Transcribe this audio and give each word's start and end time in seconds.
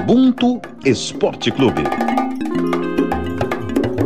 Ubuntu 0.00 0.60
Esporte 0.84 1.50
Clube. 1.50 1.82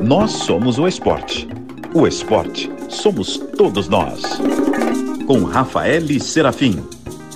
Nós 0.02 0.30
somos 0.32 0.78
o 0.78 0.88
esporte. 0.88 1.46
O 1.94 2.06
esporte 2.06 2.70
somos 2.88 3.36
todos 3.36 3.88
nós. 3.88 4.22
Com 5.26 5.44
Rafael 5.44 6.02
Serafim, 6.18 6.82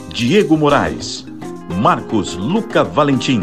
Diego 0.08 0.56
Moraes, 0.56 1.26
Marcos 1.80 2.34
Luca 2.34 2.82
Valentim, 2.82 3.40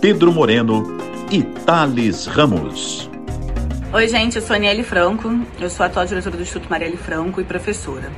Pedro 0.00 0.32
Moreno 0.32 0.98
e 1.30 1.42
Thales 1.42 2.26
Ramos. 2.26 3.08
Oi, 3.92 4.08
gente, 4.08 4.36
eu 4.36 4.42
sou 4.42 4.56
Aniele 4.56 4.82
Franco, 4.82 5.30
eu 5.60 5.70
sou 5.70 5.86
atual 5.86 6.04
diretora 6.04 6.36
do 6.36 6.42
Instituto 6.42 6.68
Marielle 6.68 6.96
Franco 6.96 7.40
e 7.40 7.44
professora. 7.44 8.10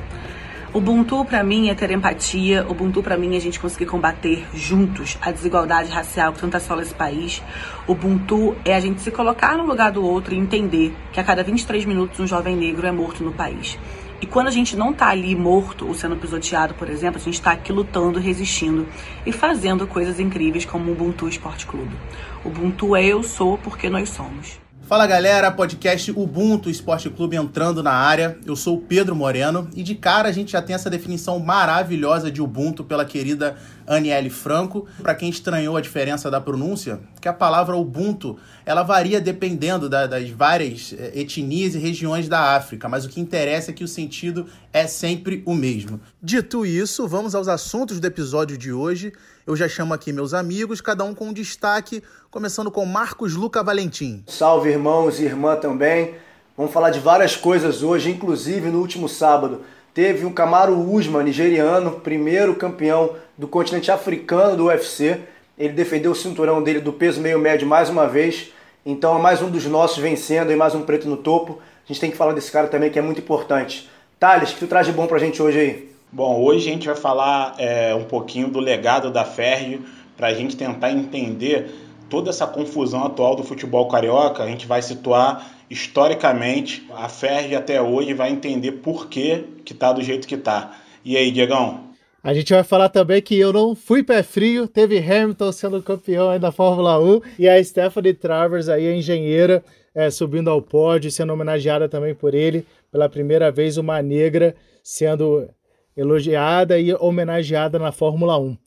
Ubuntu 0.75 1.23
para 1.23 1.41
mim 1.41 1.69
é 1.69 1.73
ter 1.73 1.89
empatia, 1.91 2.67
Ubuntu 2.69 3.01
para 3.01 3.17
mim 3.17 3.33
é 3.33 3.37
a 3.37 3.39
gente 3.39 3.61
conseguir 3.61 3.85
combater 3.85 4.45
juntos 4.53 5.17
a 5.21 5.31
desigualdade 5.31 5.89
racial 5.89 6.33
que 6.33 6.41
tanto 6.41 6.57
assola 6.57 6.81
esse 6.81 6.93
país. 6.93 7.41
Ubuntu 7.87 8.57
é 8.65 8.75
a 8.75 8.79
gente 8.81 8.99
se 8.99 9.09
colocar 9.09 9.55
no 9.55 9.65
lugar 9.65 9.89
do 9.93 10.03
outro 10.03 10.35
e 10.35 10.37
entender 10.37 10.93
que 11.13 11.19
a 11.21 11.23
cada 11.23 11.41
23 11.43 11.85
minutos 11.85 12.19
um 12.19 12.27
jovem 12.27 12.57
negro 12.57 12.85
é 12.85 12.91
morto 12.91 13.23
no 13.23 13.31
país. 13.31 13.79
E 14.19 14.25
quando 14.25 14.47
a 14.47 14.51
gente 14.51 14.75
não 14.75 14.91
tá 14.91 15.07
ali 15.07 15.33
morto 15.33 15.87
ou 15.87 15.93
sendo 15.93 16.17
pisoteado, 16.17 16.73
por 16.73 16.89
exemplo, 16.89 17.21
a 17.21 17.23
gente 17.23 17.35
está 17.35 17.53
aqui 17.53 17.71
lutando, 17.71 18.19
resistindo 18.19 18.85
e 19.25 19.31
fazendo 19.31 19.87
coisas 19.87 20.19
incríveis 20.19 20.65
como 20.65 20.89
o 20.89 20.91
Ubuntu 20.91 21.29
Esporte 21.29 21.65
Clube. 21.65 21.95
Ubuntu 22.43 22.97
é 22.97 23.05
eu 23.05 23.23
sou 23.23 23.57
porque 23.57 23.89
nós 23.89 24.09
somos. 24.09 24.64
Fala 24.87 25.07
galera, 25.07 25.51
podcast 25.51 26.11
Ubuntu 26.11 26.69
Esporte 26.69 27.09
Clube 27.09 27.35
entrando 27.35 27.81
na 27.81 27.91
área. 27.91 28.37
Eu 28.45 28.55
sou 28.55 28.77
o 28.77 28.81
Pedro 28.81 29.15
Moreno 29.15 29.67
e 29.75 29.81
de 29.81 29.95
cara 29.95 30.29
a 30.29 30.31
gente 30.31 30.51
já 30.51 30.61
tem 30.61 30.75
essa 30.75 30.91
definição 30.91 31.39
maravilhosa 31.39 32.29
de 32.29 32.39
Ubuntu 32.39 32.83
pela 32.83 33.03
querida 33.03 33.57
Aniele 33.87 34.29
Franco. 34.29 34.85
Para 35.01 35.15
quem 35.15 35.27
estranhou 35.27 35.75
a 35.75 35.81
diferença 35.81 36.29
da 36.29 36.39
pronúncia, 36.39 36.99
que 37.19 37.27
a 37.27 37.33
palavra 37.33 37.75
Ubuntu 37.75 38.37
ela 38.63 38.83
varia 38.83 39.19
dependendo 39.19 39.89
da, 39.89 40.05
das 40.05 40.29
várias 40.29 40.93
eh, 40.95 41.13
etnias 41.15 41.73
e 41.73 41.79
regiões 41.79 42.29
da 42.29 42.55
África, 42.55 42.87
mas 42.87 43.05
o 43.05 43.09
que 43.09 43.19
interessa 43.19 43.71
é 43.71 43.73
que 43.73 43.83
o 43.83 43.87
sentido 43.87 44.45
é 44.71 44.85
sempre 44.85 45.41
o 45.47 45.55
mesmo. 45.55 45.99
Dito 46.21 46.63
isso, 46.63 47.07
vamos 47.07 47.33
aos 47.33 47.47
assuntos 47.47 47.99
do 47.99 48.05
episódio 48.05 48.55
de 48.55 48.71
hoje. 48.71 49.11
Eu 49.47 49.55
já 49.55 49.67
chamo 49.67 49.93
aqui 49.93 50.11
meus 50.11 50.33
amigos, 50.33 50.81
cada 50.81 51.03
um 51.03 51.13
com 51.13 51.29
um 51.29 51.33
destaque, 51.33 52.01
começando 52.35 52.69
com 52.69 52.85
Marcos 52.85 53.33
Luca 53.33 53.63
Valentim. 53.63 54.21
Salve 54.27 54.69
irmãos 54.69 55.21
e 55.21 55.23
irmã 55.23 55.55
também. 55.55 56.15
Vamos 56.57 56.73
falar 56.73 56.89
de 56.89 56.99
várias 56.99 57.37
coisas 57.37 57.81
hoje, 57.81 58.11
inclusive 58.11 58.69
no 58.69 58.81
último 58.81 59.07
sábado 59.07 59.61
teve 59.93 60.25
um 60.25 60.33
Kamaru 60.33 60.77
Usman, 60.93 61.23
nigeriano, 61.23 61.91
primeiro 61.91 62.53
campeão 62.53 63.13
do 63.37 63.47
continente 63.47 63.89
africano 63.89 64.57
do 64.57 64.65
UFC. 64.65 65.21
Ele 65.57 65.71
defendeu 65.71 66.11
o 66.11 66.15
cinturão 66.15 66.61
dele 66.61 66.81
do 66.81 66.91
peso 66.91 67.21
meio 67.21 67.39
médio 67.39 67.65
mais 67.65 67.89
uma 67.89 68.05
vez. 68.05 68.51
Então 68.85 69.17
é 69.17 69.21
mais 69.21 69.41
um 69.41 69.49
dos 69.49 69.65
nossos 69.65 69.99
vencendo 69.99 70.51
e 70.51 70.57
mais 70.57 70.75
um 70.75 70.81
preto 70.81 71.07
no 71.07 71.15
topo. 71.15 71.61
A 71.85 71.87
gente 71.87 72.01
tem 72.01 72.11
que 72.11 72.17
falar 72.17 72.33
desse 72.33 72.51
cara 72.51 72.67
também 72.67 72.89
que 72.89 72.99
é 72.99 73.01
muito 73.01 73.21
importante. 73.21 73.89
Thales, 74.19 74.51
o 74.51 74.55
que 74.55 74.59
tu 74.59 74.67
traz 74.67 74.85
de 74.85 74.91
bom 74.91 75.07
pra 75.07 75.19
gente 75.19 75.41
hoje 75.41 75.57
aí? 75.57 75.89
Bom, 76.11 76.43
hoje 76.43 76.67
a 76.67 76.73
gente 76.73 76.85
vai 76.85 76.97
falar 76.97 77.55
é, 77.57 77.95
um 77.95 78.03
pouquinho 78.03 78.49
do 78.49 78.59
legado 78.59 79.09
da 79.09 79.23
Ferri 79.23 79.81
para 80.17 80.27
a 80.27 80.33
gente 80.33 80.57
tentar 80.57 80.91
entender 80.91 81.84
toda 82.09 82.29
essa 82.29 82.47
confusão 82.47 83.03
atual 83.03 83.35
do 83.35 83.43
futebol 83.43 83.87
carioca. 83.87 84.43
A 84.43 84.47
gente 84.47 84.65
vai 84.65 84.81
situar 84.81 85.55
historicamente 85.69 86.85
a 86.93 87.09
Ferri 87.09 87.55
até 87.55 87.81
hoje 87.81 88.13
vai 88.13 88.31
entender 88.31 88.73
por 88.73 89.07
que 89.07 89.43
que 89.63 89.73
tá 89.73 89.91
do 89.91 90.01
jeito 90.01 90.27
que 90.27 90.37
tá. 90.37 90.77
E 91.03 91.17
aí, 91.17 91.31
Diegão? 91.31 91.85
A 92.23 92.33
gente 92.33 92.51
vai 92.51 92.63
falar 92.63 92.89
também 92.89 93.21
que 93.21 93.37
eu 93.37 93.53
não 93.53 93.75
fui 93.75 94.01
pé 94.01 94.23
frio, 94.23 94.67
teve 94.67 94.97
Hamilton 94.97 95.51
sendo 95.51 95.83
campeão 95.83 96.31
aí 96.31 96.39
da 96.39 96.51
Fórmula 96.51 96.99
1 96.99 97.21
e 97.37 97.47
a 97.47 97.63
Stephanie 97.63 98.15
Travers 98.15 98.67
aí, 98.67 98.87
a 98.87 98.95
engenheira, 98.95 99.63
é, 99.93 100.09
subindo 100.09 100.49
ao 100.49 100.59
pódio, 100.59 101.11
sendo 101.11 101.33
homenageada 101.33 101.87
também 101.87 102.15
por 102.15 102.33
ele, 102.33 102.65
pela 102.91 103.07
primeira 103.07 103.51
vez 103.51 103.77
uma 103.77 104.01
negra 104.01 104.55
sendo 104.83 105.47
elogiada 105.95 106.79
e 106.79 106.93
homenageada 106.95 107.77
na 107.77 107.91
Fórmula 107.91 108.39
1. 108.39 108.57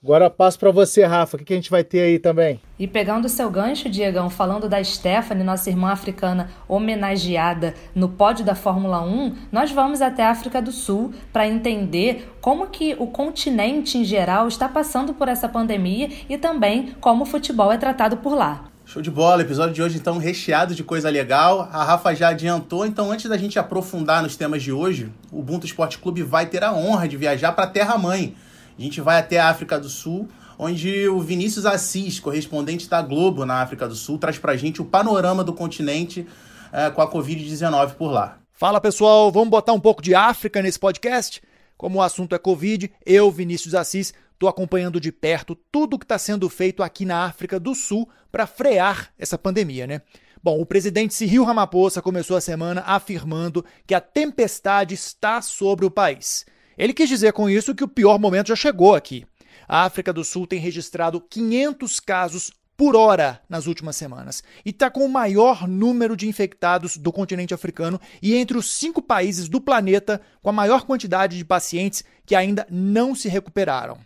Agora 0.00 0.30
passo 0.30 0.56
para 0.60 0.70
você, 0.70 1.04
Rafa. 1.04 1.36
O 1.36 1.40
que 1.40 1.52
a 1.52 1.56
gente 1.56 1.72
vai 1.72 1.82
ter 1.82 2.02
aí 2.02 2.20
também? 2.20 2.60
E 2.78 2.86
pegando 2.86 3.24
o 3.24 3.28
seu 3.28 3.50
gancho, 3.50 3.90
Diegão, 3.90 4.30
falando 4.30 4.68
da 4.68 4.82
Stephanie, 4.82 5.42
nossa 5.42 5.68
irmã 5.68 5.90
africana 5.90 6.50
homenageada 6.68 7.74
no 7.96 8.08
pódio 8.08 8.44
da 8.44 8.54
Fórmula 8.54 9.02
1, 9.02 9.34
nós 9.50 9.72
vamos 9.72 10.00
até 10.00 10.24
a 10.24 10.30
África 10.30 10.62
do 10.62 10.70
Sul 10.70 11.12
para 11.32 11.48
entender 11.48 12.32
como 12.40 12.68
que 12.68 12.94
o 12.96 13.08
continente 13.08 13.98
em 13.98 14.04
geral 14.04 14.46
está 14.46 14.68
passando 14.68 15.14
por 15.14 15.26
essa 15.26 15.48
pandemia 15.48 16.08
e 16.28 16.38
também 16.38 16.94
como 17.00 17.24
o 17.24 17.26
futebol 17.26 17.72
é 17.72 17.76
tratado 17.76 18.18
por 18.18 18.36
lá. 18.36 18.66
Show 18.86 19.02
de 19.02 19.10
bola, 19.10 19.42
episódio 19.42 19.74
de 19.74 19.82
hoje 19.82 19.98
então 19.98 20.16
recheado 20.16 20.76
de 20.76 20.84
coisa 20.84 21.10
legal. 21.10 21.68
A 21.72 21.82
Rafa 21.82 22.14
já 22.14 22.28
adiantou, 22.28 22.86
então 22.86 23.10
antes 23.10 23.28
da 23.28 23.36
gente 23.36 23.58
aprofundar 23.58 24.22
nos 24.22 24.36
temas 24.36 24.62
de 24.62 24.70
hoje, 24.70 25.12
o 25.32 25.40
Ubuntu 25.40 25.66
Esporte 25.66 25.98
Clube 25.98 26.22
vai 26.22 26.46
ter 26.46 26.62
a 26.62 26.72
honra 26.72 27.08
de 27.08 27.16
viajar 27.16 27.50
para 27.50 27.64
a 27.64 27.68
Terra 27.68 27.98
Mãe. 27.98 28.36
A 28.78 28.82
gente 28.82 29.00
vai 29.00 29.18
até 29.18 29.40
a 29.40 29.48
África 29.48 29.78
do 29.80 29.88
Sul, 29.88 30.28
onde 30.56 31.08
o 31.08 31.20
Vinícius 31.20 31.66
Assis, 31.66 32.20
correspondente 32.20 32.88
da 32.88 33.02
Globo 33.02 33.44
na 33.44 33.60
África 33.60 33.88
do 33.88 33.96
Sul, 33.96 34.18
traz 34.18 34.38
pra 34.38 34.56
gente 34.56 34.80
o 34.80 34.84
panorama 34.84 35.42
do 35.42 35.52
continente 35.52 36.24
é, 36.72 36.88
com 36.88 37.02
a 37.02 37.10
Covid-19 37.10 37.94
por 37.94 38.12
lá. 38.12 38.38
Fala 38.52 38.80
pessoal, 38.80 39.32
vamos 39.32 39.48
botar 39.48 39.72
um 39.72 39.80
pouco 39.80 40.00
de 40.00 40.14
África 40.14 40.62
nesse 40.62 40.78
podcast? 40.78 41.42
Como 41.76 41.98
o 41.98 42.02
assunto 42.02 42.36
é 42.36 42.38
Covid, 42.38 42.88
eu, 43.04 43.30
Vinícius 43.32 43.74
Assis, 43.74 44.14
estou 44.32 44.48
acompanhando 44.48 45.00
de 45.00 45.10
perto 45.10 45.56
tudo 45.72 45.94
o 45.94 45.98
que 45.98 46.04
está 46.04 46.18
sendo 46.18 46.48
feito 46.48 46.80
aqui 46.80 47.04
na 47.04 47.24
África 47.24 47.58
do 47.58 47.74
Sul 47.74 48.08
para 48.30 48.46
frear 48.46 49.12
essa 49.18 49.36
pandemia, 49.36 49.88
né? 49.88 50.02
Bom, 50.40 50.60
o 50.60 50.66
presidente 50.66 51.14
Cyril 51.14 51.42
Ramaphosa 51.42 52.00
começou 52.00 52.36
a 52.36 52.40
semana 52.40 52.84
afirmando 52.86 53.64
que 53.84 53.94
a 53.94 54.00
tempestade 54.00 54.94
está 54.94 55.42
sobre 55.42 55.84
o 55.84 55.90
país. 55.90 56.46
Ele 56.78 56.94
quis 56.94 57.08
dizer 57.08 57.32
com 57.32 57.50
isso 57.50 57.74
que 57.74 57.82
o 57.82 57.88
pior 57.88 58.18
momento 58.18 58.48
já 58.48 58.56
chegou 58.56 58.94
aqui. 58.94 59.26
A 59.66 59.84
África 59.84 60.12
do 60.12 60.24
Sul 60.24 60.46
tem 60.46 60.60
registrado 60.60 61.20
500 61.20 61.98
casos 62.00 62.52
por 62.76 62.94
hora 62.94 63.42
nas 63.48 63.66
últimas 63.66 63.96
semanas 63.96 64.40
e 64.64 64.70
está 64.70 64.88
com 64.88 65.04
o 65.04 65.08
maior 65.08 65.66
número 65.66 66.16
de 66.16 66.28
infectados 66.28 66.96
do 66.96 67.12
continente 67.12 67.52
africano 67.52 68.00
e 68.22 68.36
entre 68.36 68.56
os 68.56 68.70
cinco 68.72 69.02
países 69.02 69.48
do 69.48 69.60
planeta 69.60 70.20
com 70.40 70.48
a 70.48 70.52
maior 70.52 70.86
quantidade 70.86 71.36
de 71.36 71.44
pacientes 71.44 72.04
que 72.24 72.36
ainda 72.36 72.64
não 72.70 73.16
se 73.16 73.28
recuperaram. 73.28 73.98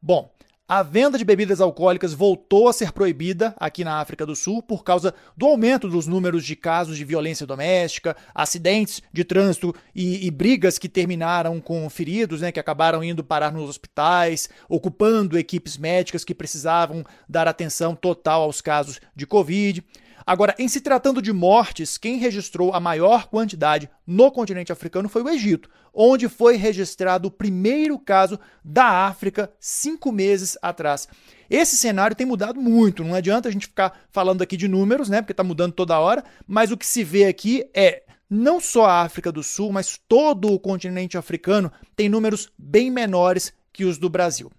Bom, 0.00 0.32
a 0.68 0.82
venda 0.82 1.16
de 1.16 1.24
bebidas 1.24 1.60
alcoólicas 1.60 2.12
voltou 2.12 2.68
a 2.68 2.72
ser 2.72 2.90
proibida 2.90 3.54
aqui 3.56 3.84
na 3.84 4.00
África 4.00 4.26
do 4.26 4.34
Sul 4.34 4.60
por 4.60 4.82
causa 4.82 5.14
do 5.36 5.46
aumento 5.46 5.88
dos 5.88 6.08
números 6.08 6.44
de 6.44 6.56
casos 6.56 6.96
de 6.96 7.04
violência 7.04 7.46
doméstica, 7.46 8.16
acidentes 8.34 9.00
de 9.12 9.22
trânsito 9.22 9.72
e, 9.94 10.26
e 10.26 10.30
brigas 10.30 10.76
que 10.76 10.88
terminaram 10.88 11.60
com 11.60 11.88
feridos, 11.88 12.40
né, 12.40 12.50
que 12.50 12.58
acabaram 12.58 13.04
indo 13.04 13.22
parar 13.22 13.52
nos 13.52 13.70
hospitais, 13.70 14.48
ocupando 14.68 15.38
equipes 15.38 15.76
médicas 15.76 16.24
que 16.24 16.34
precisavam 16.34 17.04
dar 17.28 17.46
atenção 17.46 17.94
total 17.94 18.42
aos 18.42 18.60
casos 18.60 19.00
de 19.14 19.24
Covid. 19.24 19.84
Agora, 20.26 20.56
em 20.58 20.66
se 20.66 20.80
tratando 20.80 21.22
de 21.22 21.32
mortes, 21.32 21.96
quem 21.96 22.18
registrou 22.18 22.74
a 22.74 22.80
maior 22.80 23.28
quantidade 23.28 23.88
no 24.04 24.28
continente 24.32 24.72
africano 24.72 25.08
foi 25.08 25.22
o 25.22 25.28
Egito, 25.28 25.70
onde 25.94 26.28
foi 26.28 26.56
registrado 26.56 27.28
o 27.28 27.30
primeiro 27.30 27.96
caso 27.96 28.36
da 28.64 29.06
África 29.06 29.52
cinco 29.60 30.10
meses 30.10 30.58
atrás. 30.60 31.06
Esse 31.48 31.76
cenário 31.76 32.16
tem 32.16 32.26
mudado 32.26 32.60
muito, 32.60 33.04
não 33.04 33.14
adianta 33.14 33.48
a 33.48 33.52
gente 33.52 33.68
ficar 33.68 34.00
falando 34.10 34.42
aqui 34.42 34.56
de 34.56 34.66
números, 34.66 35.08
né? 35.08 35.22
Porque 35.22 35.32
está 35.32 35.44
mudando 35.44 35.74
toda 35.74 36.00
hora, 36.00 36.24
mas 36.44 36.72
o 36.72 36.76
que 36.76 36.84
se 36.84 37.04
vê 37.04 37.26
aqui 37.26 37.64
é 37.72 38.02
não 38.28 38.58
só 38.58 38.86
a 38.86 39.02
África 39.02 39.30
do 39.30 39.44
Sul, 39.44 39.70
mas 39.72 39.96
todo 40.08 40.52
o 40.52 40.58
continente 40.58 41.16
africano 41.16 41.70
tem 41.94 42.08
números 42.08 42.50
bem 42.58 42.90
menores 42.90 43.52
que 43.72 43.84
os 43.84 43.96
do 43.96 44.10
Brasil. 44.10 44.50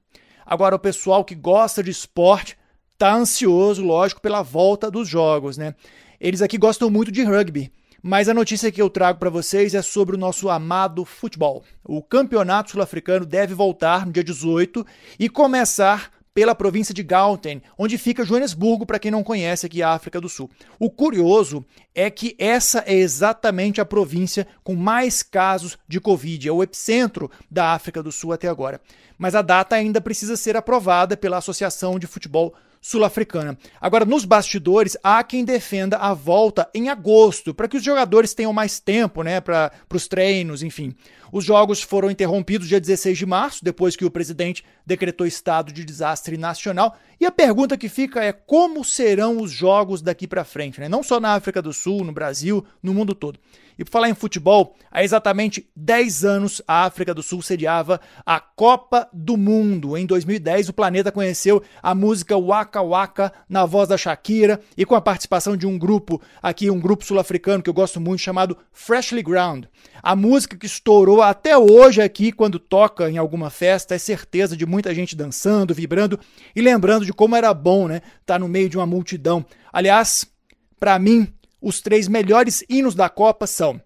Agora, 0.46 0.78
o 0.78 0.80
pessoal 0.80 1.26
que 1.26 1.36
gosta 1.36 1.84
de 1.84 1.92
esporte 1.92 2.58
tá 2.98 3.14
ansioso, 3.14 3.84
lógico, 3.84 4.22
pela 4.22 4.42
volta 4.42 4.90
dos 4.90 5.08
jogos, 5.08 5.58
né? 5.58 5.76
Eles 6.20 6.42
aqui 6.42 6.58
gostam 6.58 6.90
muito 6.90 7.12
de 7.12 7.24
rugby, 7.24 7.72
mas 8.02 8.28
a 8.28 8.34
notícia 8.34 8.72
que 8.72 8.82
eu 8.82 8.90
trago 8.90 9.20
para 9.20 9.30
vocês 9.30 9.76
é 9.76 9.82
sobre 9.82 10.16
o 10.16 10.20
nosso 10.20 10.50
amado 10.50 11.06
futebol. 11.06 11.64
O 11.84 12.02
Campeonato 12.02 12.72
Sul-Africano 12.72 13.26
deve 13.26 13.54
voltar 13.54 14.06
no 14.06 14.12
dia 14.12 14.24
18 14.24 14.86
e 15.20 15.30
começar 15.30 16.12
pela 16.34 16.54
província 16.54 16.94
de 16.94 17.02
Gauteng, 17.02 17.64
onde 17.76 17.98
fica 17.98 18.24
Joanesburgo, 18.24 18.86
para 18.86 19.00
quem 19.00 19.10
não 19.10 19.24
conhece 19.24 19.66
aqui 19.66 19.82
a 19.82 19.90
África 19.90 20.22
do 20.22 20.30
Sul. 20.30 20.50
O 20.80 20.88
curioso 20.88 21.66
é 21.96 22.12
que 22.12 22.36
essa 22.38 22.84
é 22.86 22.94
exatamente 22.94 23.82
a 23.82 23.86
província 23.86 24.46
com 24.64 24.76
mais 24.76 25.24
casos 25.24 25.80
de 25.88 26.00
Covid, 26.00 26.48
é 26.48 26.52
o 26.52 26.62
epicentro 26.62 27.32
da 27.50 27.74
África 27.74 28.04
do 28.04 28.12
Sul 28.12 28.34
até 28.34 28.48
agora. 28.48 28.80
Mas 29.18 29.34
a 29.34 29.42
data 29.42 29.76
ainda 29.76 30.00
precisa 30.00 30.38
ser 30.38 30.56
aprovada 30.56 31.18
pela 31.18 31.38
Associação 31.38 31.98
de 31.98 32.06
Futebol 32.06 32.54
sul-africana. 32.82 33.58
Agora, 33.80 34.06
nos 34.06 34.26
bastidores, 34.26 34.98
há 35.04 35.24
quem 35.24 35.44
defenda 35.44 35.98
a 35.98 36.14
volta 36.14 36.70
em 36.74 36.90
agosto, 36.90 37.54
para 37.54 37.68
que 37.68 37.78
os 37.78 37.84
jogadores 37.84 38.34
tenham 38.34 38.54
mais 38.54 38.80
tempo 38.80 39.24
né, 39.24 39.42
para 39.42 39.72
os 39.94 40.08
treinos, 40.08 40.64
enfim. 40.64 40.96
Os 41.32 41.44
jogos 41.44 41.82
foram 41.82 42.10
interrompidos 42.10 42.68
dia 42.68 42.80
16 42.80 43.18
de 43.18 43.26
março, 43.26 43.64
depois 43.64 43.96
que 43.96 44.06
o 44.06 44.12
presidente 44.12 44.64
decretou 44.86 45.28
estado 45.28 45.74
de 45.74 45.84
desastre 45.84 46.38
nacional. 46.38 46.98
E 47.20 47.26
a 47.26 47.32
pergunta 47.32 47.78
que 47.78 47.90
fica 47.90 48.24
é 48.24 48.32
como 48.32 48.84
serão 48.84 49.42
os 49.42 49.52
jogos 49.52 50.02
daqui 50.02 50.28
para 50.28 50.46
frente, 50.46 50.80
né? 50.80 50.88
não 50.88 51.04
só 51.04 51.20
na 51.20 51.34
África 51.34 51.62
do 51.62 51.74
Sul, 51.74 52.04
no 52.04 52.12
Brasil, 52.12 52.66
no 52.82 52.94
mundo 52.94 53.14
todo. 53.14 53.40
E 53.78 53.84
por 53.84 53.92
falar 53.92 54.10
em 54.10 54.16
futebol, 54.16 54.76
há 54.92 55.04
exatamente 55.04 55.70
10 55.76 56.26
anos 56.26 56.62
a 56.68 56.86
África 56.86 57.14
do 57.14 57.22
Sul 57.22 57.42
sediava 57.42 58.02
a 58.26 58.40
Copa 58.40 59.08
do 59.14 59.38
Mundo. 59.38 59.96
Em 59.96 60.06
2010, 60.06 60.70
o 60.70 60.74
planeta 60.74 61.12
conheceu 61.12 61.62
a 61.82 61.94
música 61.94 62.38
Waka 62.38 62.82
Waka 62.82 63.32
na 63.48 63.66
voz 63.66 63.88
da 63.88 63.98
Shakira 63.98 64.60
e 64.76 64.86
com 64.86 64.96
a 64.96 65.02
participação 65.02 65.56
de 65.56 65.68
um 65.68 65.78
grupo 65.78 66.22
aqui, 66.42 66.70
um 66.70 66.80
grupo 66.80 67.06
sul-africano 67.06 67.62
que 67.62 67.70
eu 67.70 67.74
gosto 67.74 68.02
muito 68.02 68.22
chamado 68.22 68.58
Freshly 68.72 69.22
Ground. 69.22 69.66
A 70.02 70.16
música 70.16 70.58
que 70.58 70.66
estourou 70.66 71.22
até 71.22 71.58
hoje 71.58 72.02
aqui 72.02 72.32
quando 72.32 72.60
toca 72.60 73.10
em 73.10 73.18
alguma 73.18 73.50
festa 73.50 73.96
é 73.96 73.98
certeza 73.98 74.58
de 74.58 74.66
muita 74.66 74.94
gente 74.94 75.16
dançando, 75.16 75.74
vibrando 75.74 76.20
e 76.56 76.62
lembrando 76.62 77.06
de 77.06 77.14
como 77.14 77.36
era 77.36 77.54
bom, 77.54 77.88
né, 77.88 77.98
estar 77.98 78.36
tá 78.36 78.40
no 78.40 78.48
meio 78.48 78.70
de 78.70 78.78
uma 78.78 78.86
multidão. 78.86 79.46
Aliás, 79.72 80.26
para 80.80 80.98
mim, 81.00 81.28
os 81.62 81.82
três 81.82 82.08
melhores 82.08 82.64
hinos 82.70 82.96
da 82.96 83.10
Copa 83.10 83.48
são: 83.48 83.82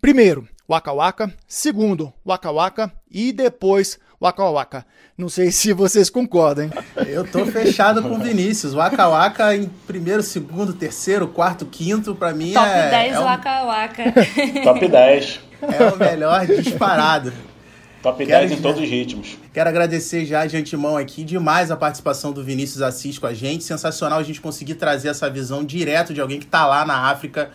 primeiro, 0.00 0.48
Waka 0.68 0.92
Waka, 0.92 1.32
segundo, 1.46 2.12
Waka 2.24 2.50
Waka 2.50 2.92
e 3.10 3.32
depois 3.32 3.98
Waka 4.20 4.44
Waka. 4.44 4.86
Não 5.18 5.28
sei 5.28 5.50
se 5.50 5.72
vocês 5.72 6.08
concordam. 6.08 6.64
Hein? 6.64 6.72
Eu 7.08 7.30
tô 7.30 7.44
fechado 7.44 8.02
com 8.02 8.14
o 8.14 8.18
Vinícius. 8.18 8.72
Waka 8.72 9.08
Waka 9.08 9.54
em 9.54 9.68
primeiro, 9.86 10.22
segundo, 10.22 10.72
terceiro, 10.72 11.28
quarto, 11.28 11.66
quinto, 11.66 12.14
para 12.14 12.32
mim 12.32 12.52
Top 12.52 12.66
é. 12.66 12.82
Top 12.82 12.90
10 12.90 13.14
é 13.14 13.20
um... 13.20 13.24
Waka 13.24 13.64
Waka. 13.64 14.04
Top 14.64 14.88
10. 14.88 15.40
É 15.62 15.84
o 15.92 15.96
melhor 15.96 16.46
disparado. 16.46 17.32
Top 18.02 18.18
Quero 18.26 18.48
10 18.48 18.58
em 18.58 18.62
todos 18.62 18.82
os 18.82 18.88
ritmos. 18.88 19.38
Quero 19.54 19.68
agradecer 19.68 20.24
já 20.24 20.44
de 20.44 20.56
antemão 20.56 20.96
aqui 20.96 21.22
demais 21.22 21.70
a 21.70 21.76
participação 21.76 22.32
do 22.32 22.42
Vinícius 22.42 22.82
Assis 22.82 23.16
com 23.16 23.28
a 23.28 23.32
gente. 23.32 23.62
Sensacional 23.62 24.18
a 24.18 24.22
gente 24.24 24.40
conseguir 24.40 24.74
trazer 24.74 25.08
essa 25.08 25.30
visão 25.30 25.64
direto 25.64 26.12
de 26.12 26.20
alguém 26.20 26.40
que 26.40 26.44
está 26.44 26.66
lá 26.66 26.84
na 26.84 27.08
África 27.08 27.50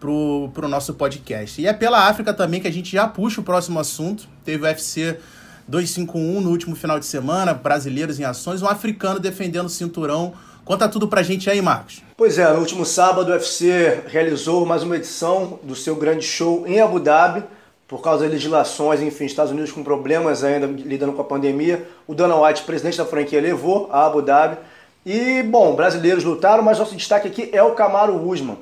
pro, 0.00 0.50
pro 0.54 0.66
nosso 0.66 0.94
podcast. 0.94 1.60
E 1.60 1.66
é 1.66 1.74
pela 1.74 2.08
África 2.08 2.32
também 2.32 2.62
que 2.62 2.66
a 2.66 2.72
gente 2.72 2.90
já 2.90 3.06
puxa 3.06 3.42
o 3.42 3.44
próximo 3.44 3.78
assunto. 3.78 4.26
Teve 4.42 4.64
o 4.64 4.66
UFC 4.66 5.18
251 5.68 6.40
no 6.40 6.50
último 6.50 6.74
final 6.74 6.98
de 6.98 7.04
semana, 7.04 7.52
brasileiros 7.52 8.18
em 8.18 8.24
ações, 8.24 8.62
um 8.62 8.66
africano 8.66 9.20
defendendo 9.20 9.66
o 9.66 9.70
cinturão. 9.70 10.32
Conta 10.64 10.88
tudo 10.88 11.08
pra 11.08 11.22
gente 11.22 11.50
aí, 11.50 11.60
Marcos. 11.60 12.02
Pois 12.16 12.38
é, 12.38 12.50
no 12.50 12.60
último 12.60 12.86
sábado 12.86 13.28
o 13.28 13.32
UFC 13.32 14.02
realizou 14.06 14.64
mais 14.64 14.82
uma 14.82 14.96
edição 14.96 15.60
do 15.62 15.74
seu 15.74 15.94
grande 15.94 16.24
show 16.24 16.66
em 16.66 16.80
Abu 16.80 16.98
Dhabi 16.98 17.44
por 17.90 18.00
causa 18.00 18.22
das 18.22 18.32
legislações, 18.32 19.02
enfim, 19.02 19.24
Estados 19.24 19.50
Unidos 19.50 19.72
com 19.72 19.82
problemas 19.82 20.44
ainda 20.44 20.64
lidando 20.64 21.12
com 21.12 21.22
a 21.22 21.24
pandemia. 21.24 21.88
O 22.06 22.14
Dana 22.14 22.40
White, 22.40 22.62
presidente 22.62 22.96
da 22.96 23.04
franquia, 23.04 23.40
levou 23.40 23.88
a 23.90 24.06
Abu 24.06 24.22
Dhabi. 24.22 24.58
E, 25.04 25.42
bom, 25.42 25.74
brasileiros 25.74 26.22
lutaram, 26.22 26.62
mas 26.62 26.78
nosso 26.78 26.94
destaque 26.94 27.26
aqui 27.26 27.50
é 27.52 27.60
o 27.60 27.72
Kamaru 27.72 28.28
Usman, 28.28 28.56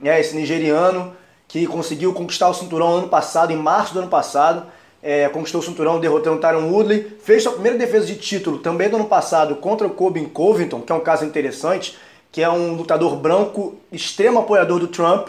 né, 0.00 0.18
esse 0.18 0.34
nigeriano 0.34 1.12
que 1.46 1.66
conseguiu 1.66 2.14
conquistar 2.14 2.48
o 2.48 2.54
cinturão 2.54 2.96
ano 2.96 3.08
passado, 3.08 3.52
em 3.52 3.56
março 3.56 3.92
do 3.92 3.98
ano 3.98 4.08
passado. 4.08 4.62
É, 5.02 5.28
conquistou 5.28 5.60
o 5.60 5.64
cinturão 5.64 6.00
derrotando 6.00 6.40
Tyron 6.40 6.70
Woodley, 6.70 7.18
fez 7.22 7.42
sua 7.42 7.52
primeira 7.52 7.76
defesa 7.76 8.06
de 8.06 8.14
título 8.14 8.58
também 8.58 8.88
do 8.88 8.96
ano 8.96 9.06
passado 9.06 9.56
contra 9.56 9.86
o 9.86 9.90
Colby 9.90 10.24
Covington, 10.26 10.80
que 10.80 10.90
é 10.90 10.94
um 10.94 11.00
caso 11.00 11.26
interessante, 11.26 11.98
que 12.32 12.42
é 12.42 12.48
um 12.48 12.76
lutador 12.76 13.14
branco, 13.16 13.74
extremo 13.92 14.38
apoiador 14.38 14.78
do 14.78 14.88
Trump, 14.88 15.28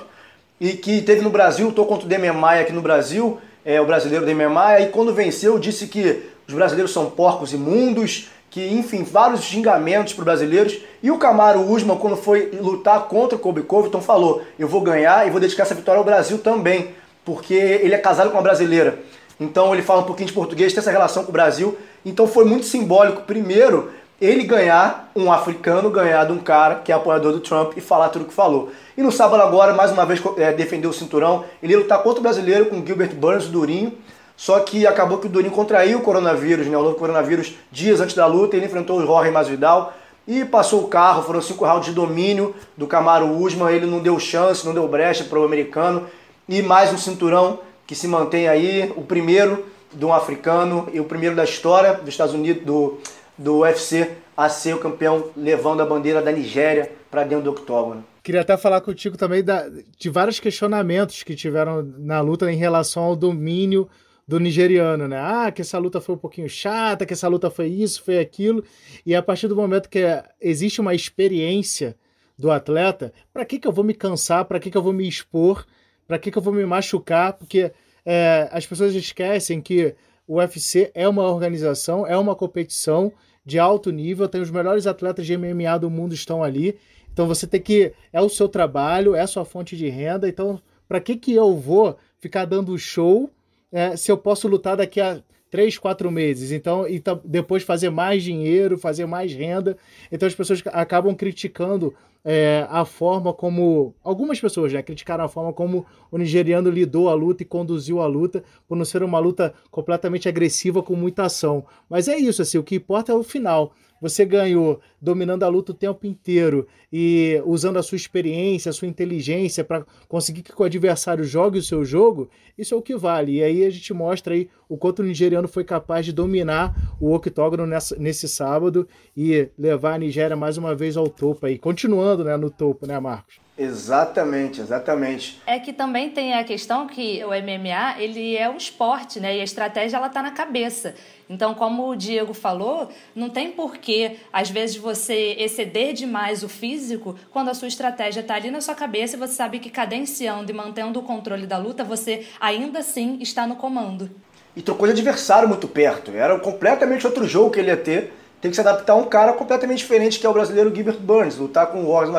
e 0.62 0.74
que 0.74 1.02
teve 1.02 1.22
no 1.22 1.32
Brasil, 1.32 1.66
lutou 1.66 1.88
contra 1.88 2.06
o 2.06 2.08
Demian 2.08 2.34
Maia 2.34 2.62
aqui 2.62 2.72
no 2.72 2.84
Brasil, 2.84 3.40
é, 3.66 3.82
o 3.82 3.86
brasileiro 3.86 4.28
Demian 4.28 4.50
Maia, 4.50 4.84
e 4.84 4.90
quando 4.90 5.12
venceu 5.12 5.58
disse 5.58 5.88
que 5.88 6.22
os 6.48 6.54
brasileiros 6.54 6.94
são 6.94 7.10
porcos 7.10 7.52
imundos, 7.52 8.30
que 8.48 8.68
enfim, 8.68 9.04
vários 9.04 9.42
xingamentos 9.42 10.14
para 10.14 10.22
os 10.22 10.26
brasileiros. 10.26 10.78
E 11.02 11.10
o 11.10 11.18
Camaro 11.18 11.62
Usman, 11.62 11.98
quando 11.98 12.16
foi 12.16 12.52
lutar 12.62 13.08
contra 13.08 13.38
o 13.38 13.40
Kobe 13.40 13.64
Covington, 13.64 14.02
falou: 14.02 14.44
Eu 14.60 14.68
vou 14.68 14.82
ganhar 14.82 15.26
e 15.26 15.32
vou 15.32 15.40
dedicar 15.40 15.64
essa 15.64 15.74
vitória 15.74 15.98
ao 15.98 16.06
Brasil 16.06 16.38
também, 16.38 16.94
porque 17.26 17.56
ele 17.56 17.96
é 17.96 17.98
casado 17.98 18.30
com 18.30 18.38
uma 18.38 18.44
brasileira. 18.44 19.00
Então 19.40 19.74
ele 19.74 19.82
fala 19.82 20.02
um 20.02 20.06
pouquinho 20.06 20.28
de 20.28 20.34
português, 20.34 20.74
tem 20.74 20.80
essa 20.80 20.92
relação 20.92 21.24
com 21.24 21.30
o 21.30 21.34
Brasil. 21.34 21.76
Então 22.06 22.28
foi 22.28 22.46
muito 22.46 22.68
simbólico, 22.68 23.24
primeiro, 23.24 23.90
ele 24.22 24.44
ganhar, 24.44 25.10
um 25.16 25.32
africano 25.32 25.90
ganhar 25.90 26.26
de 26.26 26.32
um 26.32 26.38
cara 26.38 26.76
que 26.76 26.92
é 26.92 26.96
apoiador 26.96 27.32
do 27.32 27.40
Trump 27.40 27.74
e 27.76 27.82
falar 27.82 28.10
tudo 28.10 28.22
o 28.22 28.26
que 28.26 28.34
falou. 28.34 28.70
E 28.96 29.02
no 29.02 29.12
sábado 29.12 29.42
agora, 29.42 29.74
mais 29.74 29.92
uma 29.92 30.06
vez, 30.06 30.22
é, 30.38 30.54
defendeu 30.54 30.92
o 30.92 30.94
cinturão. 30.94 31.44
Ele 31.62 31.74
ia 31.74 31.80
lutar 31.80 32.04
contra 32.04 32.20
o 32.20 32.22
brasileiro 32.24 32.68
com 32.68 32.86
Gilbert 32.86 33.16
Burns, 33.16 33.48
Durinho. 33.48 33.94
Só 34.38 34.60
que 34.60 34.86
acabou 34.86 35.18
que 35.18 35.26
o 35.26 35.30
Durinho 35.30 35.52
contraiu 35.52 35.98
o 35.98 36.02
coronavírus, 36.02 36.68
né, 36.68 36.78
o 36.78 36.84
novo 36.84 36.96
coronavírus, 36.96 37.56
dias 37.72 38.00
antes 38.00 38.16
da 38.16 38.28
luta. 38.28 38.56
Ele 38.56 38.68
enfrentou 38.68 39.00
o 39.00 39.06
Jorge 39.06 39.32
Masvidal 39.32 39.92
e 40.28 40.46
passou 40.46 40.84
o 40.84 40.88
carro. 40.88 41.24
Foram 41.24 41.42
cinco 41.42 41.66
rounds 41.66 41.88
de 41.88 41.94
domínio 41.94 42.54
do 42.78 42.86
Camaro 42.86 43.28
Usman. 43.28 43.72
Ele 43.72 43.88
não 43.88 44.00
deu 44.00 44.20
chance, 44.20 44.64
não 44.64 44.74
deu 44.74 44.88
brecha 44.88 45.24
para 45.24 45.40
o 45.40 45.44
americano. 45.44 46.06
E 46.48 46.62
mais 46.62 46.94
um 46.94 46.98
cinturão 46.98 47.60
que 47.88 47.96
se 47.96 48.08
mantém 48.08 48.48
aí, 48.48 48.94
o 48.96 49.02
primeiro 49.02 49.66
de 49.92 50.06
um 50.06 50.14
africano 50.14 50.88
e 50.94 51.00
o 51.00 51.06
primeiro 51.06 51.36
da 51.36 51.44
história 51.44 51.96
dos 51.96 52.10
Estados 52.10 52.34
Unidos, 52.34 52.64
do, 52.64 53.00
do 53.42 53.60
UFC, 53.60 54.12
a 54.38 54.48
ser 54.50 54.76
o 54.76 54.80
campeão 54.80 55.32
levando 55.36 55.82
a 55.82 55.86
bandeira 55.86 56.22
da 56.22 56.32
Nigéria 56.32 56.92
para 57.10 57.24
dentro 57.24 57.46
do 57.46 57.52
octógono. 57.52 58.06
Queria 58.24 58.42
até 58.42 58.56
falar 58.56 58.82
contigo 58.82 59.18
também 59.18 59.44
da, 59.44 59.68
de 59.98 60.10
vários 60.10 60.40
questionamentos 60.40 61.24
que 61.24 61.36
tiveram 61.36 61.82
na 61.98 62.22
luta 62.22 62.52
em 62.52 62.56
relação 62.56 63.04
ao 63.04 63.16
domínio 63.16 63.90
do 64.28 64.40
nigeriano, 64.40 65.08
né? 65.08 65.20
Ah, 65.20 65.52
que 65.52 65.62
essa 65.62 65.78
luta 65.78 66.00
foi 66.00 66.16
um 66.16 66.18
pouquinho 66.18 66.48
chata, 66.48 67.06
que 67.06 67.14
essa 67.14 67.28
luta 67.28 67.50
foi 67.50 67.68
isso, 67.68 68.04
foi 68.04 68.20
aquilo. 68.20 68.64
E 69.06 69.16
a 69.16 69.22
partir 69.22 69.48
do 69.48 69.56
momento 69.56 69.90
que 69.90 70.06
existe 70.40 70.80
uma 70.80 70.94
experiência 70.94 71.98
do 72.38 72.52
atleta, 72.52 73.12
para 73.34 73.44
que, 73.44 73.60
que 73.60 73.68
eu 73.68 73.72
vou 73.72 73.84
me 73.84 73.94
cansar? 73.94 74.46
Para 74.46 74.60
que, 74.60 74.70
que 74.70 74.78
eu 74.78 74.84
vou 74.84 74.94
me 74.94 75.08
expor? 75.08 75.66
Para 76.08 76.20
que, 76.20 76.32
que 76.32 76.38
eu 76.38 76.42
vou 76.42 76.54
me 76.54 76.66
machucar? 76.66 77.34
Porque 77.34 77.72
é, 78.06 78.48
as 78.52 78.66
pessoas 78.66 78.94
esquecem 78.94 79.60
que 79.60 79.96
o 80.28 80.36
UFC 80.38 80.92
é 80.94 81.10
uma 81.10 81.24
organização, 81.24 82.08
é 82.08 82.18
uma 82.18 82.36
competição 82.36 83.12
de 83.46 83.60
alto 83.60 83.92
nível, 83.92 84.28
tem 84.28 84.42
os 84.42 84.52
melhores 84.52 84.86
atletas 84.88 85.26
de 85.26 85.38
MMA 85.38 85.78
do 85.80 85.90
mundo 85.90 86.14
estão 86.14 86.44
ali. 86.44 86.78
Então 87.12 87.28
você 87.28 87.46
tem 87.46 87.62
que 87.62 87.94
é 88.14 88.22
o 88.22 88.30
seu 88.30 88.48
trabalho, 88.48 89.16
é 89.16 89.22
a 89.22 89.28
sua 89.28 89.44
fonte 89.44 89.76
de 89.76 89.90
renda. 89.90 90.28
Então, 90.28 90.62
para 90.88 91.02
que 91.02 91.16
que 91.16 91.34
eu 91.34 91.56
vou 91.56 91.98
ficar 92.20 92.46
dando 92.46 92.78
show 92.78 93.30
é, 93.72 93.96
se 93.96 94.12
eu 94.12 94.18
posso 94.18 94.48
lutar 94.48 94.76
daqui 94.78 95.00
a 95.00 95.22
três, 95.52 95.78
quatro 95.78 96.10
meses. 96.10 96.52
Então, 96.52 96.88
e 96.88 97.04
depois 97.26 97.62
fazer 97.62 97.90
mais 97.90 98.24
dinheiro, 98.24 98.78
fazer 98.78 99.06
mais 99.06 99.34
renda. 99.34 99.78
Então 100.12 100.26
as 100.26 100.34
pessoas 100.34 100.64
acabam 100.68 101.14
criticando 101.14 101.94
é, 102.24 102.66
a 102.70 102.86
forma 102.86 103.34
como. 103.34 103.96
Algumas 104.04 104.40
pessoas 104.40 104.72
né, 104.72 104.82
criticaram 104.82 105.24
a 105.24 105.30
forma 105.30 105.52
como 105.54 105.86
o 106.12 106.18
nigeriano 106.18 106.70
lidou 106.70 107.10
a 107.10 107.14
luta 107.14 107.44
e 107.44 107.46
conduziu 107.46 108.02
a 108.02 108.08
luta, 108.08 108.44
por 108.68 108.78
não 108.78 108.86
ser 108.86 109.04
uma 109.04 109.20
luta 109.20 109.54
completamente 109.70 110.30
agressiva 110.30 110.84
com 110.84 110.96
muita 110.96 111.24
ação. 111.24 111.66
Mas 111.90 112.08
é 112.08 112.18
isso, 112.18 112.42
assim, 112.42 112.58
o 112.58 112.64
que 112.64 112.76
importa 112.76 113.12
é 113.12 113.16
o 113.16 113.24
final 113.24 113.74
você 114.02 114.26
ganhou 114.26 114.82
dominando 115.00 115.44
a 115.44 115.48
luta 115.48 115.72
o 115.72 115.76
tempo 115.76 116.08
inteiro 116.08 116.68
e 116.92 117.40
usando 117.46 117.78
a 117.78 117.84
sua 117.84 117.96
experiência, 117.96 118.72
a 118.72 118.74
sua 118.74 118.88
inteligência 118.88 119.64
para 119.64 119.86
conseguir 120.08 120.42
que 120.42 120.60
o 120.60 120.64
adversário 120.64 121.24
jogue 121.24 121.60
o 121.60 121.64
seu 121.64 121.86
jogo, 121.86 122.28
isso 122.58 122.74
é 122.74 122.78
o 122.78 122.82
que 122.82 122.96
vale. 122.96 123.38
E 123.38 123.44
aí 123.44 123.64
a 123.64 123.70
gente 123.70 123.94
mostra 123.94 124.34
aí 124.34 124.50
o 124.68 124.78
quanto 124.78 125.00
o 125.00 125.06
nigeriano 125.06 125.48
foi 125.48 125.64
capaz 125.64 126.06
de 126.06 126.12
dominar 126.12 126.76
o 127.00 127.14
octógono 127.14 127.68
nessa, 127.68 127.96
nesse 127.98 128.28
sábado 128.28 128.88
e 129.16 129.48
levar 129.58 129.94
a 129.94 129.98
Nigéria 130.00 130.36
mais 130.36 130.58
uma 130.58 130.74
vez 130.74 130.98
ao 130.98 131.08
topo 131.08 131.46
aí, 131.46 131.60
continuando 131.60 132.24
né, 132.24 132.36
no 132.38 132.50
topo, 132.50 132.88
né, 132.88 133.00
Marcos? 133.00 133.41
Exatamente, 133.58 134.62
exatamente. 134.62 135.42
É 135.46 135.60
que 135.60 135.74
também 135.74 136.10
tem 136.10 136.34
a 136.34 136.44
questão 136.44 136.88
que 136.88 137.24
o 137.24 137.30
MMA, 137.30 138.02
ele 138.02 138.36
é 138.36 138.50
um 138.50 138.56
esporte, 138.56 139.20
né? 139.20 139.38
E 139.38 139.42
a 139.42 139.44
estratégia, 139.44 139.98
ela 139.98 140.10
tá 140.10 140.24
na 140.24 140.32
cabeça. 140.32 140.96
Então, 141.30 141.54
como 141.54 141.90
o 141.90 141.96
Diego 141.96 142.34
falou, 142.34 142.90
não 143.16 143.30
tem 143.30 143.52
porquê, 143.52 144.18
às 144.32 144.50
vezes, 144.50 144.78
você 144.78 145.36
exceder 145.38 145.94
demais 145.94 146.44
o 146.44 146.50
físico 146.50 147.16
quando 147.32 147.50
a 147.50 147.54
sua 147.54 147.68
estratégia 147.68 148.22
está 148.22 148.36
ali 148.36 148.50
na 148.50 148.62
sua 148.62 148.76
cabeça 148.76 149.16
e 149.16 149.20
você 149.20 149.34
sabe 149.34 149.60
que 149.60 149.70
cadenciando 149.70 150.52
e 150.52 150.54
mantendo 150.54 151.00
o 151.00 151.04
controle 151.04 151.46
da 151.46 151.58
luta, 151.58 151.84
você 151.84 152.26
ainda 152.40 152.80
assim 152.80 153.18
está 153.22 153.46
no 153.46 153.56
comando. 153.56 154.10
E 154.56 154.62
trocou 154.62 154.88
de 154.88 154.94
adversário 154.94 155.48
muito 155.48 155.68
perto. 155.68 156.12
Era 156.12 156.38
completamente 156.40 157.06
outro 157.06 157.26
jogo 157.26 157.52
que 157.52 157.60
ele 157.60 157.70
ia 157.70 157.78
ter 157.78 158.14
tem 158.42 158.50
que 158.50 158.56
se 158.56 158.62
adaptar 158.62 158.94
a 158.94 158.96
um 158.96 159.04
cara 159.04 159.34
completamente 159.34 159.78
diferente, 159.78 160.20
que 160.20 160.26
é 160.26 160.30
o 160.30 160.34
brasileiro 160.34 160.74
Gilbert 160.74 160.98
Burns. 160.98 161.38
Lutar 161.38 161.68
com 161.68 161.84
o 161.84 161.86
Jorge 161.86 162.12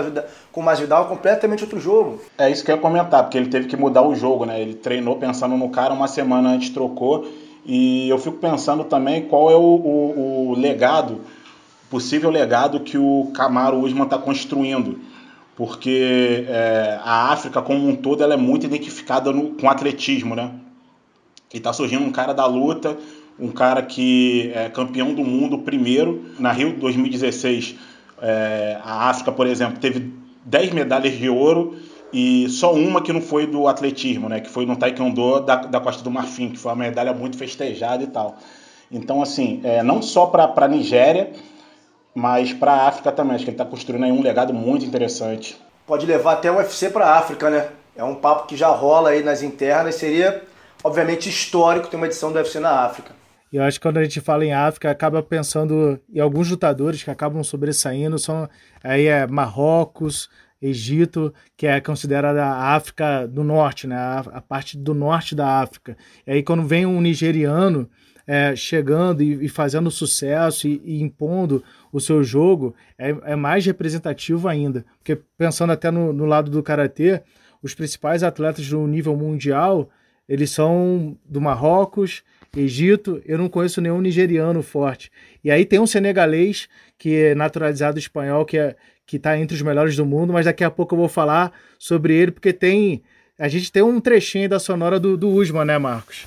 com 0.52 0.61
o 0.61 0.64
Masvidal 0.64 1.07
completamente 1.07 1.64
outro 1.64 1.81
jogo. 1.81 2.21
É 2.38 2.49
isso 2.49 2.64
que 2.64 2.71
eu 2.71 2.76
ia 2.76 2.81
comentar, 2.81 3.25
porque 3.25 3.37
ele 3.37 3.49
teve 3.49 3.67
que 3.67 3.76
mudar 3.76 4.02
o 4.02 4.14
jogo, 4.14 4.45
né? 4.45 4.61
Ele 4.61 4.75
treinou 4.75 5.17
pensando 5.17 5.57
no 5.57 5.69
cara, 5.69 5.93
uma 5.93 6.07
semana 6.07 6.50
antes 6.50 6.71
trocou. 6.71 7.26
E 7.67 8.09
eu 8.09 8.19
fico 8.19 8.37
pensando 8.37 8.85
também 8.85 9.23
qual 9.23 9.50
é 9.50 9.57
o, 9.57 9.59
o, 9.59 10.50
o 10.50 10.55
legado, 10.55 11.21
possível 11.91 12.31
legado 12.31 12.81
que 12.81 12.97
o 12.97 13.33
Camaro 13.35 13.81
Usman 13.81 14.05
está 14.05 14.17
construindo. 14.17 15.00
Porque 15.57 16.45
é, 16.49 17.00
a 17.02 17.33
África 17.33 17.61
como 17.61 17.87
um 17.87 17.97
todo 17.97 18.23
ela 18.23 18.35
é 18.35 18.38
muito 18.38 18.64
identificada 18.64 19.33
no, 19.33 19.50
com 19.50 19.69
atletismo, 19.69 20.37
né? 20.37 20.52
E 21.52 21.59
tá 21.59 21.73
surgindo 21.73 22.05
um 22.05 22.12
cara 22.12 22.33
da 22.33 22.47
luta, 22.47 22.97
um 23.39 23.51
cara 23.51 23.83
que 23.83 24.53
é 24.55 24.69
campeão 24.69 25.15
do 25.15 25.25
mundo 25.25 25.59
primeiro. 25.59 26.25
Na 26.39 26.53
Rio 26.53 26.77
2016, 26.77 27.77
é, 28.21 28.79
a 28.83 29.09
África, 29.11 29.33
por 29.33 29.47
exemplo, 29.47 29.79
teve 29.79 30.12
10 30.45 30.73
medalhas 30.73 31.17
de 31.17 31.29
ouro 31.29 31.77
e 32.12 32.49
só 32.49 32.75
uma 32.75 33.01
que 33.01 33.12
não 33.12 33.21
foi 33.21 33.47
do 33.47 33.67
atletismo, 33.67 34.29
né? 34.29 34.41
Que 34.41 34.51
foi 34.51 34.67
no 34.67 34.77
Taekwondo 34.77 35.41
da, 35.41 35.57
da 35.57 35.81
Costa 35.81 36.03
do 36.05 36.11
Marfim, 36.11 36.51
que 36.51 36.59
foi 36.59 36.71
uma 36.73 36.85
medalha 36.85 37.12
muito 37.12 37.39
festejada 37.39 38.05
e 38.05 38.07
tal. 38.07 38.37
Então, 38.91 39.23
assim, 39.23 39.61
é, 39.65 39.83
não 39.83 40.03
só 40.03 40.27
para 40.27 40.53
a 40.55 40.69
Nigéria, 40.69 41.33
mas 42.15 42.53
para 42.53 42.73
a 42.73 42.89
África 42.89 43.11
também. 43.11 43.35
Acho 43.35 43.45
que 43.45 43.51
ele 43.51 43.55
está 43.55 43.65
construindo 43.65 44.05
aí 44.05 44.12
um 44.12 44.23
legado 44.23 44.53
muito 44.53 44.85
interessante. 44.85 45.59
Pode 45.87 46.05
levar 46.05 46.35
até 46.35 46.51
o 46.51 46.57
UFC 46.57 46.91
para 46.91 47.07
a 47.07 47.19
África, 47.19 47.49
né? 47.49 47.69
É 47.97 48.05
um 48.05 48.15
papo 48.15 48.47
que 48.47 48.57
já 48.57 48.69
rola 48.69 49.11
aí 49.11 49.23
nas 49.23 49.43
internas. 49.43 49.95
Seria, 49.95 50.43
obviamente, 50.85 51.29
histórico 51.29 51.89
ter 51.89 51.97
uma 51.97 52.07
edição 52.07 52.31
do 52.31 52.37
UFC 52.37 52.61
na 52.61 52.85
África. 52.85 53.22
E 53.53 53.57
eu 53.57 53.63
acho 53.63 53.79
que 53.79 53.87
quando 53.87 53.99
a 53.99 54.03
gente 54.03 54.21
fala 54.21 54.45
em 54.45 54.53
África, 54.53 54.91
acaba 54.91 55.23
pensando 55.23 56.01
em 56.13 56.21
alguns 56.21 56.49
lutadores 56.49 57.03
que 57.03 57.11
acabam 57.11 57.45
sobressaindo, 57.45 58.19
são 58.19 58.49
aí 58.83 59.07
é 59.07 59.27
Marrocos, 59.27 60.31
Egito, 60.61 61.35
que 61.57 61.67
é 61.67 61.81
considerada 61.81 62.45
a 62.45 62.75
África 62.75 63.27
do 63.27 63.43
Norte, 63.43 63.87
né? 63.87 63.97
A, 63.97 64.21
a, 64.21 64.41
parte 64.41 64.79
do 64.79 64.95
norte 64.95 65.35
da 65.35 65.61
África. 65.61 65.97
E 66.27 66.31
aí 66.31 66.43
quando 66.43 66.63
vem 66.63 66.87
um 66.87 67.01
nigeriano 67.01 67.91
é, 68.27 68.55
chegando 68.55 69.23
e, 69.23 69.45
e, 69.45 69.49
fazendo 69.49 69.91
sucesso 69.91 70.69
e, 70.69 70.81
e, 70.85 71.03
impondo 71.03 71.65
o 71.93 72.01
seu 72.01 72.23
jogo, 72.23 72.75
é, 72.97 73.11
é, 73.25 73.37
mais 73.37 73.67
representativo 73.67 74.47
ainda. 74.47 74.85
Porque 74.99 75.21
pensando 75.37 75.73
até 75.73 75.91
no, 75.91 76.13
no 76.13 76.25
lado 76.25 76.51
do 76.51 76.63
karatê, 76.63 77.23
os 77.61 77.75
principais 77.75 78.23
atletas 78.23 78.69
do 78.69 78.87
nível 78.87 79.17
mundial, 79.17 79.91
eles 80.29 80.51
são 80.51 81.19
do 81.25 81.41
Marrocos, 81.41 82.23
Egito, 82.55 83.23
eu 83.25 83.39
não 83.39 83.49
conheço 83.49 83.81
nenhum 83.81 84.01
nigeriano 84.01 84.63
forte. 84.63 85.11
E 85.43 85.51
aí 85.51 85.65
tem 85.65 85.81
um 85.81 85.87
senegalês 85.87 86.69
que 86.99 87.15
é 87.15 87.35
naturalizado 87.35 87.99
espanhol, 87.99 88.45
que 88.45 88.59
é 88.59 88.77
que 89.07 89.17
está 89.17 89.39
entre 89.39 89.57
os 89.57 89.63
melhores 89.63 89.97
do 89.97 90.05
mundo, 90.07 90.33
mas 90.33 90.45
daqui 90.45 90.63
a 90.63 90.71
pouco 90.71 90.95
eu 90.95 90.99
vou 90.99 91.09
falar 91.09 91.53
sobre 91.79 92.15
ele, 92.15 92.31
porque 92.31 92.53
tem. 92.53 93.03
A 93.39 93.49
gente 93.49 93.73
tem 93.73 93.83
um 93.83 94.01
trechinho 94.01 94.49
da 94.49 94.59
sonora 94.59 95.01
do, 95.01 95.17
do 95.17 95.31
Usman, 95.31 95.65
né, 95.65 95.79
Marcos? 95.79 96.27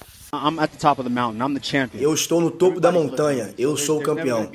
Eu 2.01 2.13
estou 2.13 2.41
no 2.41 2.51
topo 2.51 2.79
da 2.79 2.91
montanha, 2.91 3.53
eu 3.58 3.77
sou 3.77 4.00
o 4.00 4.03
campeão. 4.03 4.50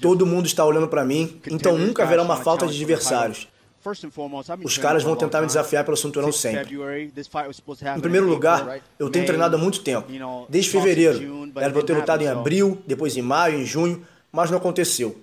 Todo 0.00 0.26
mundo 0.26 0.46
está 0.46 0.64
olhando 0.64 0.88
para 0.88 1.04
mim, 1.04 1.38
então 1.50 1.76
nunca 1.76 2.02
haverá 2.02 2.22
uma 2.22 2.36
falta 2.36 2.66
de 2.66 2.74
adversários. 2.74 3.46
Os 4.64 4.76
caras 4.78 5.02
vão 5.02 5.16
tentar 5.16 5.40
me 5.40 5.46
desafiar 5.46 5.84
pelo 5.84 5.96
cinturão 5.96 6.30
sempre. 6.32 6.76
Em 7.96 8.00
primeiro 8.00 8.26
lugar, 8.28 8.80
eu 8.98 9.08
tenho 9.10 9.24
treinado 9.26 9.56
há 9.56 9.58
muito 9.58 9.80
tempo. 9.80 10.06
Desde 10.48 10.70
fevereiro. 10.70 11.50
Era 11.56 11.70
para 11.70 11.80
eu 11.80 11.84
ter 11.84 11.94
lutado 11.94 12.22
em 12.22 12.28
abril, 12.28 12.78
depois 12.86 13.16
em 13.16 13.22
maio, 13.22 13.58
em 13.60 13.64
junho, 13.64 14.04
mas 14.30 14.50
não 14.50 14.58
aconteceu. 14.58 15.20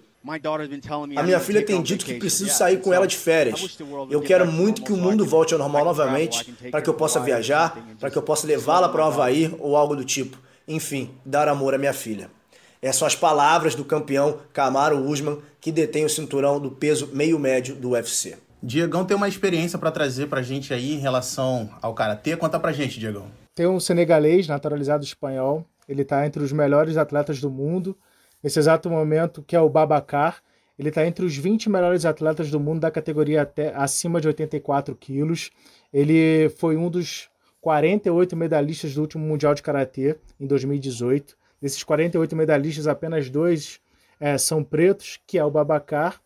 A 1.15 1.23
minha 1.23 1.39
filha 1.39 1.63
tem 1.65 1.81
dito 1.81 2.03
que 2.05 2.15
preciso 2.15 2.49
sair 2.49 2.81
com 2.81 2.93
ela 2.93 3.07
de 3.07 3.15
férias. 3.15 3.77
Eu 4.09 4.21
quero 4.21 4.45
muito 4.51 4.81
que 4.81 4.91
o 4.91 4.97
mundo 4.97 5.25
volte 5.25 5.53
ao 5.53 5.59
normal 5.59 5.85
novamente, 5.85 6.51
para 6.71 6.81
que 6.81 6.89
eu 6.89 6.93
possa 6.93 7.19
viajar, 7.19 7.77
para 7.99 8.09
que 8.09 8.17
eu 8.17 8.21
possa 8.21 8.45
levá-la 8.45 8.89
para 8.89 9.03
o 9.03 9.07
Havaí 9.07 9.55
ou 9.59 9.77
algo 9.77 9.95
do 9.95 10.03
tipo. 10.03 10.37
Enfim, 10.67 11.11
dar 11.23 11.47
amor 11.47 11.73
à 11.73 11.77
minha 11.77 11.93
filha. 11.93 12.29
Essas 12.81 12.97
são 12.97 13.07
as 13.07 13.15
palavras 13.15 13.73
do 13.73 13.85
campeão 13.85 14.39
Camaro 14.51 14.99
Usman, 14.99 15.39
que 15.61 15.71
detém 15.71 16.03
o 16.03 16.09
cinturão 16.09 16.59
do 16.59 16.71
peso 16.71 17.09
meio-médio 17.13 17.75
do 17.75 17.91
UFC. 17.91 18.37
Diegão 18.67 19.05
tem 19.05 19.15
uma 19.15 19.29
experiência 19.29 19.79
para 19.79 19.89
trazer 19.89 20.27
para 20.27 20.41
a 20.41 20.43
gente 20.43 20.73
aí 20.73 20.91
em 20.91 20.99
relação 20.99 21.69
ao 21.81 21.93
karatê. 21.93 22.35
Conta 22.35 22.59
para 22.59 22.73
gente, 22.73 22.99
Diegão. 22.99 23.31
Tem 23.55 23.65
um 23.65 23.79
senegalês 23.79 24.45
naturalizado 24.45 25.05
espanhol. 25.05 25.65
Ele 25.87 26.01
está 26.01 26.27
entre 26.27 26.43
os 26.43 26.51
melhores 26.51 26.97
atletas 26.97 27.39
do 27.39 27.49
mundo 27.49 27.97
nesse 28.43 28.59
exato 28.59 28.89
momento, 28.89 29.41
que 29.41 29.55
é 29.55 29.61
o 29.61 29.69
Babacar. 29.69 30.43
Ele 30.77 30.89
está 30.89 31.07
entre 31.07 31.23
os 31.23 31.37
20 31.37 31.69
melhores 31.69 32.03
atletas 32.03 32.51
do 32.51 32.59
mundo 32.59 32.81
da 32.81 32.91
categoria 32.91 33.43
até 33.43 33.73
acima 33.73 34.19
de 34.19 34.27
84 34.27 34.93
quilos. 34.97 35.49
Ele 35.93 36.49
foi 36.57 36.75
um 36.75 36.89
dos 36.89 37.29
48 37.61 38.35
medalhistas 38.35 38.93
do 38.93 38.99
último 38.99 39.25
Mundial 39.25 39.53
de 39.53 39.63
Karatê, 39.63 40.17
em 40.37 40.45
2018. 40.45 41.37
Desses 41.61 41.85
48 41.85 42.35
medalhistas, 42.35 42.85
apenas 42.85 43.29
dois 43.29 43.79
é, 44.19 44.37
são 44.37 44.61
pretos, 44.61 45.21
que 45.25 45.37
é 45.39 45.45
o 45.45 45.49
Babacar 45.49 46.19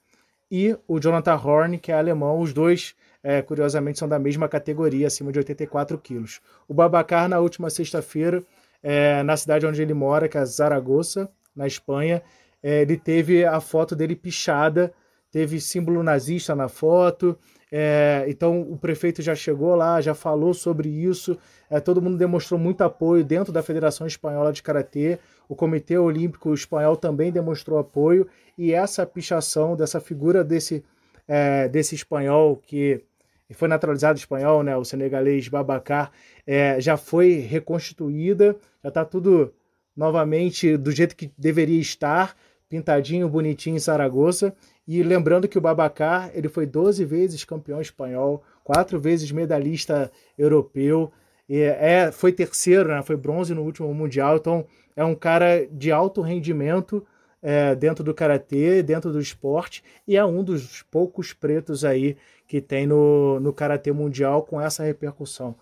e 0.51 0.77
o 0.85 0.99
Jonathan 0.99 1.35
Horn, 1.35 1.79
que 1.79 1.91
é 1.91 1.95
alemão. 1.95 2.39
Os 2.39 2.51
dois, 2.51 2.93
é, 3.23 3.41
curiosamente, 3.41 3.97
são 3.97 4.07
da 4.07 4.19
mesma 4.19 4.49
categoria, 4.49 5.07
acima 5.07 5.31
de 5.31 5.39
84 5.39 5.97
quilos. 5.97 6.41
O 6.67 6.73
Babacar, 6.73 7.29
na 7.29 7.39
última 7.39 7.69
sexta-feira, 7.69 8.43
é, 8.83 9.23
na 9.23 9.37
cidade 9.37 9.65
onde 9.65 9.81
ele 9.81 9.93
mora, 9.93 10.27
que 10.27 10.37
é 10.37 10.43
Zaragoza, 10.43 11.29
na 11.55 11.65
Espanha, 11.65 12.21
é, 12.61 12.81
ele 12.81 12.97
teve 12.97 13.45
a 13.45 13.61
foto 13.61 13.95
dele 13.95 14.15
pichada, 14.15 14.93
teve 15.31 15.59
símbolo 15.59 16.03
nazista 16.03 16.53
na 16.53 16.67
foto. 16.67 17.37
É, 17.71 18.25
então 18.27 18.61
o 18.61 18.77
prefeito 18.77 19.21
já 19.21 19.33
chegou 19.33 19.75
lá, 19.75 20.01
já 20.01 20.13
falou 20.13 20.53
sobre 20.53 20.89
isso. 20.89 21.37
É, 21.69 21.79
todo 21.79 22.01
mundo 22.01 22.17
demonstrou 22.17 22.59
muito 22.59 22.81
apoio 22.81 23.23
dentro 23.23 23.53
da 23.53 23.63
Federação 23.63 24.05
Espanhola 24.05 24.51
de 24.51 24.61
Karatê. 24.61 25.17
O 25.51 25.55
Comitê 25.55 25.97
Olímpico 25.97 26.53
Espanhol 26.53 26.95
também 26.95 27.29
demonstrou 27.29 27.77
apoio. 27.77 28.25
E 28.57 28.71
essa 28.71 29.05
pichação 29.05 29.75
dessa 29.75 29.99
figura 29.99 30.45
desse, 30.45 30.81
é, 31.27 31.67
desse 31.67 31.93
espanhol 31.93 32.55
que 32.55 33.03
foi 33.51 33.67
naturalizado 33.67 34.17
espanhol, 34.17 34.63
né, 34.63 34.77
o 34.77 34.85
senegalês 34.85 35.49
Babacar, 35.49 36.09
é, 36.47 36.79
já 36.79 36.95
foi 36.95 37.33
reconstituída, 37.33 38.55
já 38.81 38.87
está 38.87 39.03
tudo 39.03 39.53
novamente 39.93 40.77
do 40.77 40.89
jeito 40.89 41.17
que 41.17 41.29
deveria 41.37 41.81
estar, 41.81 42.33
pintadinho, 42.69 43.27
bonitinho 43.27 43.75
em 43.75 43.79
Saragoça. 43.79 44.55
E 44.87 45.03
lembrando 45.03 45.49
que 45.49 45.57
o 45.57 45.61
Babacar 45.61 46.31
ele 46.33 46.47
foi 46.47 46.65
12 46.65 47.03
vezes 47.03 47.43
campeão 47.43 47.81
espanhol, 47.81 48.41
quatro 48.63 48.97
vezes 49.01 49.33
medalhista 49.33 50.09
europeu, 50.37 51.11
é, 51.49 52.09
foi 52.13 52.31
terceiro, 52.31 52.87
né? 52.87 53.01
foi 53.03 53.17
bronze 53.17 53.53
no 53.53 53.63
último 53.63 53.93
mundial. 53.93 54.37
Então 54.37 54.65
é 54.95 55.03
um 55.03 55.15
cara 55.15 55.65
de 55.71 55.91
alto 55.91 56.21
rendimento 56.21 57.05
é, 57.41 57.73
dentro 57.75 58.03
do 58.03 58.13
karatê, 58.13 58.83
dentro 58.83 59.11
do 59.11 59.19
esporte, 59.19 59.83
e 60.07 60.15
é 60.15 60.23
um 60.23 60.43
dos 60.43 60.83
poucos 60.83 61.33
pretos 61.33 61.83
aí 61.83 62.15
que 62.47 62.61
tem 62.61 62.85
no, 62.85 63.39
no 63.39 63.53
karatê 63.53 63.91
mundial 63.91 64.43
com 64.43 64.59
essa 64.59 64.83
repercussão. 64.83 65.55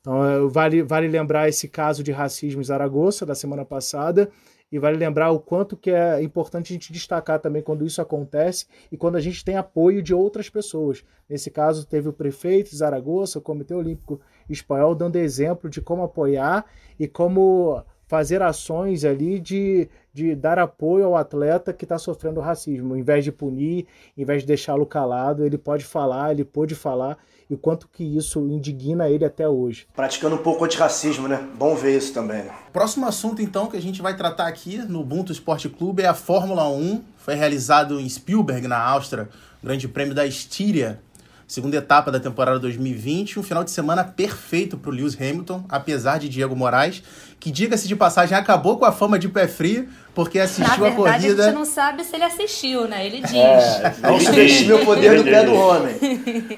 Então, 0.00 0.24
é, 0.24 0.48
vale, 0.48 0.82
vale 0.82 1.08
lembrar 1.08 1.48
esse 1.48 1.68
caso 1.68 2.02
de 2.02 2.12
racismo 2.12 2.60
em 2.60 2.64
Zaragoza 2.64 3.26
da 3.26 3.34
semana 3.34 3.64
passada 3.64 4.30
e 4.70 4.78
vale 4.78 4.96
lembrar 4.96 5.30
o 5.30 5.40
quanto 5.40 5.76
que 5.76 5.90
é 5.90 6.22
importante 6.22 6.72
a 6.72 6.74
gente 6.74 6.92
destacar 6.92 7.40
também 7.40 7.62
quando 7.62 7.86
isso 7.86 8.02
acontece 8.02 8.66
e 8.90 8.96
quando 8.96 9.16
a 9.16 9.20
gente 9.20 9.44
tem 9.44 9.56
apoio 9.56 10.02
de 10.02 10.12
outras 10.12 10.48
pessoas. 10.48 11.04
Nesse 11.28 11.50
caso, 11.50 11.86
teve 11.86 12.08
o 12.08 12.12
prefeito 12.12 12.70
de 12.70 12.76
Zaragoza, 12.76 13.38
o 13.38 13.42
Comitê 13.42 13.74
Olímpico 13.74 14.20
Espanhol, 14.48 14.94
dando 14.94 15.16
exemplo 15.16 15.70
de 15.70 15.80
como 15.80 16.02
apoiar 16.02 16.64
e 16.98 17.08
como 17.08 17.82
fazer 18.06 18.40
ações 18.40 19.04
ali 19.04 19.38
de, 19.38 19.88
de 20.12 20.34
dar 20.34 20.58
apoio 20.58 21.06
ao 21.06 21.16
atleta 21.16 21.72
que 21.72 21.84
está 21.84 21.98
sofrendo 21.98 22.40
racismo. 22.40 22.96
Em 22.96 23.02
vez 23.02 23.24
de 23.24 23.32
punir, 23.32 23.86
em 24.16 24.24
vez 24.24 24.42
de 24.42 24.48
deixá-lo 24.48 24.86
calado, 24.86 25.44
ele 25.44 25.58
pode 25.58 25.84
falar, 25.84 26.32
ele 26.32 26.44
pôde 26.44 26.74
falar, 26.74 27.18
e 27.48 27.54
o 27.54 27.58
quanto 27.58 27.88
que 27.88 28.02
isso 28.02 28.40
indigna 28.48 29.08
ele 29.08 29.24
até 29.24 29.48
hoje. 29.48 29.86
Praticando 29.94 30.34
um 30.36 30.42
pouco 30.42 30.64
antirracismo, 30.64 31.28
né? 31.28 31.46
Bom 31.56 31.74
ver 31.76 31.96
isso 31.96 32.12
também. 32.12 32.42
Né? 32.42 32.50
Próximo 32.72 33.06
assunto, 33.06 33.42
então, 33.42 33.68
que 33.68 33.76
a 33.76 33.82
gente 33.82 34.02
vai 34.02 34.16
tratar 34.16 34.46
aqui 34.46 34.78
no 34.78 35.00
Ubuntu 35.00 35.32
Esporte 35.32 35.68
Clube 35.68 36.02
é 36.02 36.06
a 36.06 36.14
Fórmula 36.14 36.68
1. 36.68 37.02
Foi 37.16 37.34
realizado 37.34 38.00
em 38.00 38.08
Spielberg, 38.08 38.66
na 38.66 38.78
Áustria, 38.78 39.28
Grande 39.62 39.88
Prêmio 39.88 40.14
da 40.14 40.26
Estíria, 40.26 41.00
segunda 41.46 41.76
etapa 41.76 42.10
da 42.10 42.18
temporada 42.18 42.58
2020, 42.58 43.38
um 43.38 43.42
final 43.42 43.62
de 43.62 43.70
semana 43.70 44.02
perfeito 44.02 44.76
para 44.76 44.90
o 44.90 44.92
Lewis 44.92 45.14
Hamilton, 45.14 45.64
apesar 45.68 46.18
de 46.18 46.28
Diego 46.28 46.56
Moraes, 46.56 47.02
que 47.38 47.50
diga-se 47.50 47.86
de 47.86 47.94
passagem 47.94 48.36
acabou 48.36 48.76
com 48.78 48.84
a 48.84 48.90
fama 48.90 49.18
de 49.18 49.28
pé 49.28 49.46
frio, 49.46 49.88
porque 50.14 50.40
assistiu 50.40 50.82
verdade, 50.82 50.92
a 50.92 50.96
corrida. 50.96 51.42
A 51.42 51.46
gente 51.46 51.54
não 51.54 51.64
sabe 51.64 52.02
se 52.02 52.16
ele 52.16 52.24
assistiu, 52.24 52.88
né? 52.88 53.06
Ele 53.06 53.20
diz. 53.20 53.32
É, 53.32 53.94
não 54.02 54.16
existe 54.16 54.64
meu 54.64 54.84
poder 54.84 55.22
do 55.22 55.24
pé 55.24 55.44
do 55.44 55.54
homem. 55.54 55.94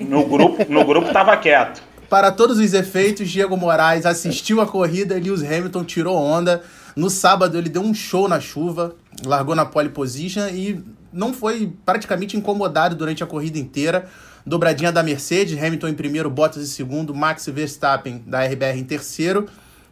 No 0.01 0.27
grupo, 0.27 0.73
no 0.73 0.85
grupo 0.85 1.13
tava 1.13 1.37
quieto. 1.37 1.83
Para 2.09 2.33
todos 2.33 2.59
os 2.59 2.73
efeitos, 2.73 3.29
Diego 3.29 3.57
Moraes 3.57 4.07
assistiu 4.07 4.63
a 4.63 4.67
corrida 4.67 5.19
e 5.19 5.21
Lewis 5.21 5.43
Hamilton 5.43 5.85
tirou 5.85 6.17
onda. 6.17 6.63
No 6.97 7.11
sábado 7.11 7.59
ele 7.59 7.69
deu 7.69 7.83
um 7.83 7.93
show 7.93 8.27
na 8.27 8.41
chuva, 8.41 8.97
largou 9.27 9.55
na 9.55 9.67
pole 9.67 9.91
position 9.91 10.49
e 10.49 10.83
não 11.13 11.35
foi 11.35 11.73
praticamente 11.85 12.37
incomodado 12.37 12.95
durante 12.95 13.23
a 13.23 13.27
corrida 13.27 13.59
inteira 13.59 14.09
dobradinha 14.45 14.93
da 14.93 15.03
Mercedes, 15.03 15.63
Hamilton 15.63 15.89
em 15.89 15.95
primeiro, 15.95 16.31
Bottas 16.31 16.63
em 16.63 16.67
segundo, 16.67 17.15
Max 17.15 17.47
Verstappen 17.47 18.23
da 18.27 18.45
RBR 18.45 18.79
em 18.79 18.85
terceiro. 18.85 19.47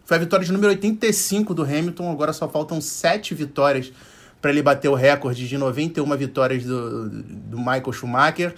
Foi 0.05 0.17
a 0.17 0.21
vitória 0.21 0.47
de 0.47 0.53
número 0.53 0.71
85 0.71 1.53
do 1.53 1.63
Hamilton, 1.63 2.11
agora 2.11 2.33
só 2.33 2.49
faltam 2.49 2.81
sete 2.81 3.35
vitórias 3.35 3.93
para 4.41 4.51
ele 4.51 4.63
bater 4.63 4.89
o 4.89 4.95
recorde 4.95 5.49
de 5.49 5.59
91 5.59 6.17
vitórias 6.17 6.65
do, 6.65 7.09
do 7.09 7.59
Michael 7.59 7.93
Schumacher. 7.93 8.55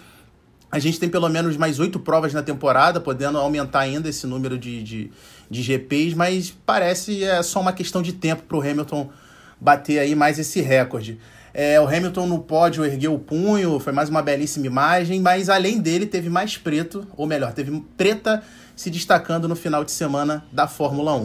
A 0.70 0.78
gente 0.78 1.00
tem 1.00 1.08
pelo 1.08 1.28
menos 1.30 1.56
mais 1.56 1.78
oito 1.80 1.98
provas 1.98 2.34
na 2.34 2.42
temporada, 2.42 3.00
podendo 3.00 3.38
aumentar 3.38 3.80
ainda 3.80 4.08
esse 4.08 4.26
número 4.26 4.58
de, 4.58 4.82
de, 4.82 5.10
de 5.50 5.62
GPs, 5.62 6.14
mas 6.14 6.54
parece 6.66 7.24
é 7.24 7.42
só 7.42 7.60
uma 7.60 7.72
questão 7.72 8.02
de 8.02 8.12
tempo 8.12 8.42
para 8.42 8.56
o 8.58 8.60
Hamilton 8.60 9.10
bater 9.58 9.98
aí 9.98 10.14
mais 10.14 10.38
esse 10.38 10.60
recorde. 10.60 11.18
É, 11.54 11.80
o 11.80 11.86
Hamilton 11.86 12.26
no 12.26 12.38
pódio 12.40 12.84
ergueu 12.84 13.14
o 13.14 13.18
punho, 13.18 13.78
foi 13.80 13.92
mais 13.92 14.08
uma 14.08 14.22
belíssima 14.22 14.66
imagem, 14.66 15.20
mas 15.20 15.48
além 15.48 15.80
dele 15.80 16.06
teve 16.06 16.28
mais 16.28 16.56
preto, 16.56 17.06
ou 17.16 17.26
melhor, 17.26 17.52
teve 17.52 17.82
preta 17.96 18.42
se 18.76 18.90
destacando 18.90 19.48
no 19.48 19.56
final 19.56 19.82
de 19.82 19.90
semana 19.90 20.44
da 20.52 20.68
Fórmula 20.68 21.14
1. 21.14 21.24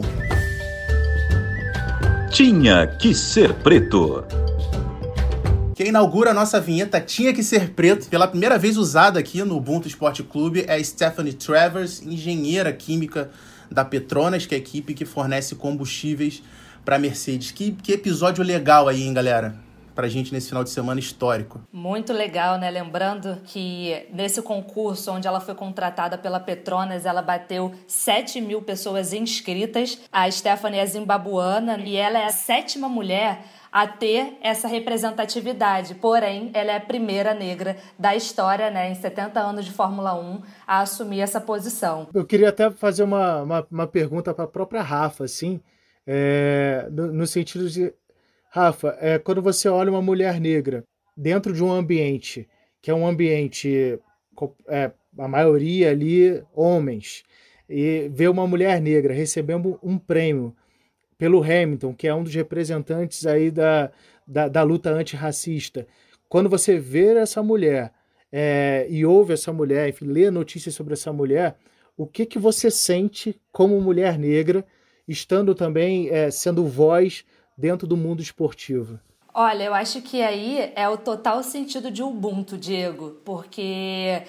Tinha 2.30 2.86
que 2.86 3.14
ser 3.14 3.54
preto. 3.54 4.24
Quem 5.74 5.88
inaugura 5.88 6.30
a 6.30 6.34
nossa 6.34 6.60
vinheta 6.60 7.00
Tinha 7.00 7.32
que 7.32 7.42
Ser 7.42 7.70
Preto, 7.70 8.06
pela 8.08 8.28
primeira 8.28 8.56
vez 8.56 8.76
usada 8.76 9.18
aqui 9.18 9.42
no 9.42 9.56
Ubuntu 9.56 9.88
Esporte 9.88 10.22
Clube, 10.22 10.64
é 10.68 10.80
Stephanie 10.82 11.32
Travers, 11.32 12.00
engenheira 12.00 12.72
química 12.72 13.28
da 13.68 13.84
Petronas, 13.84 14.46
que 14.46 14.54
é 14.54 14.58
a 14.58 14.60
equipe 14.60 14.94
que 14.94 15.04
fornece 15.04 15.56
combustíveis 15.56 16.44
para 16.84 16.96
Mercedes. 16.96 17.50
Que, 17.50 17.72
que 17.72 17.92
episódio 17.92 18.44
legal 18.44 18.86
aí, 18.86 19.02
hein, 19.02 19.12
galera? 19.12 19.56
Pra 19.94 20.08
gente 20.08 20.32
nesse 20.32 20.48
final 20.48 20.64
de 20.64 20.70
semana 20.70 20.98
histórico. 20.98 21.60
Muito 21.72 22.12
legal, 22.12 22.58
né? 22.58 22.70
Lembrando 22.70 23.40
que 23.44 24.06
nesse 24.12 24.42
concurso 24.42 25.12
onde 25.12 25.28
ela 25.28 25.40
foi 25.40 25.54
contratada 25.54 26.18
pela 26.18 26.40
Petronas, 26.40 27.06
ela 27.06 27.22
bateu 27.22 27.72
7 27.86 28.40
mil 28.40 28.62
pessoas 28.62 29.12
inscritas. 29.12 30.00
A 30.10 30.30
Stephanie 30.30 30.80
é 30.80 30.86
zimbabuana 30.86 31.78
e 31.78 31.96
ela 31.96 32.18
é 32.18 32.26
a 32.26 32.32
sétima 32.32 32.88
mulher 32.88 33.44
a 33.74 33.88
ter 33.88 34.38
essa 34.40 34.68
representatividade. 34.68 35.96
Porém, 35.96 36.52
ela 36.54 36.70
é 36.70 36.76
a 36.76 36.80
primeira 36.80 37.34
negra 37.34 37.76
da 37.98 38.14
história, 38.14 38.70
né, 38.70 38.88
em 38.88 38.94
70 38.94 39.40
anos 39.40 39.64
de 39.64 39.72
Fórmula 39.72 40.14
1, 40.14 40.42
a 40.64 40.80
assumir 40.82 41.18
essa 41.20 41.40
posição. 41.40 42.08
Eu 42.14 42.24
queria 42.24 42.50
até 42.50 42.70
fazer 42.70 43.02
uma, 43.02 43.42
uma, 43.42 43.66
uma 43.68 43.86
pergunta 43.88 44.32
para 44.32 44.44
a 44.44 44.48
própria 44.48 44.80
Rafa, 44.80 45.24
assim, 45.24 45.60
é, 46.06 46.86
no, 46.92 47.12
no, 47.12 47.26
sentido 47.26 47.68
de. 47.68 47.92
Rafa, 48.54 48.96
é, 49.00 49.18
quando 49.18 49.42
você 49.42 49.68
olha 49.68 49.90
uma 49.90 50.00
mulher 50.00 50.40
negra 50.40 50.84
dentro 51.16 51.52
de 51.52 51.60
um 51.60 51.72
ambiente, 51.72 52.48
que 52.80 52.88
é 52.88 52.94
um 52.94 53.04
ambiente, 53.04 53.98
é, 54.68 54.92
a 55.18 55.26
maioria 55.26 55.90
ali, 55.90 56.40
homens, 56.54 57.24
e 57.68 58.08
vê 58.14 58.28
uma 58.28 58.46
mulher 58.46 58.80
negra 58.80 59.12
recebendo 59.12 59.76
um 59.82 59.98
prêmio 59.98 60.54
pelo 61.18 61.42
Hamilton, 61.42 61.92
que 61.94 62.06
é 62.06 62.14
um 62.14 62.22
dos 62.22 62.32
representantes 62.32 63.26
aí 63.26 63.50
da, 63.50 63.90
da, 64.24 64.46
da 64.46 64.62
luta 64.62 64.88
antirracista. 64.90 65.84
Quando 66.28 66.48
você 66.48 66.78
vê 66.78 67.08
essa 67.16 67.42
mulher 67.42 67.92
é, 68.30 68.86
e 68.88 69.04
ouve 69.04 69.32
essa 69.32 69.52
mulher, 69.52 69.88
enfim, 69.88 70.04
lê 70.04 70.30
notícias 70.30 70.76
sobre 70.76 70.92
essa 70.92 71.12
mulher, 71.12 71.56
o 71.96 72.06
que, 72.06 72.24
que 72.24 72.38
você 72.38 72.70
sente 72.70 73.34
como 73.50 73.80
mulher 73.80 74.16
negra, 74.16 74.64
estando 75.08 75.56
também 75.56 76.08
é, 76.08 76.30
sendo 76.30 76.64
voz 76.68 77.24
dentro 77.56 77.86
do 77.86 77.96
mundo 77.96 78.20
esportivo? 78.22 78.98
Olha, 79.32 79.64
eu 79.64 79.74
acho 79.74 80.00
que 80.00 80.22
aí 80.22 80.72
é 80.76 80.88
o 80.88 80.96
total 80.96 81.42
sentido 81.42 81.90
de 81.90 82.02
Ubuntu, 82.02 82.56
Diego, 82.56 83.16
porque 83.24 84.22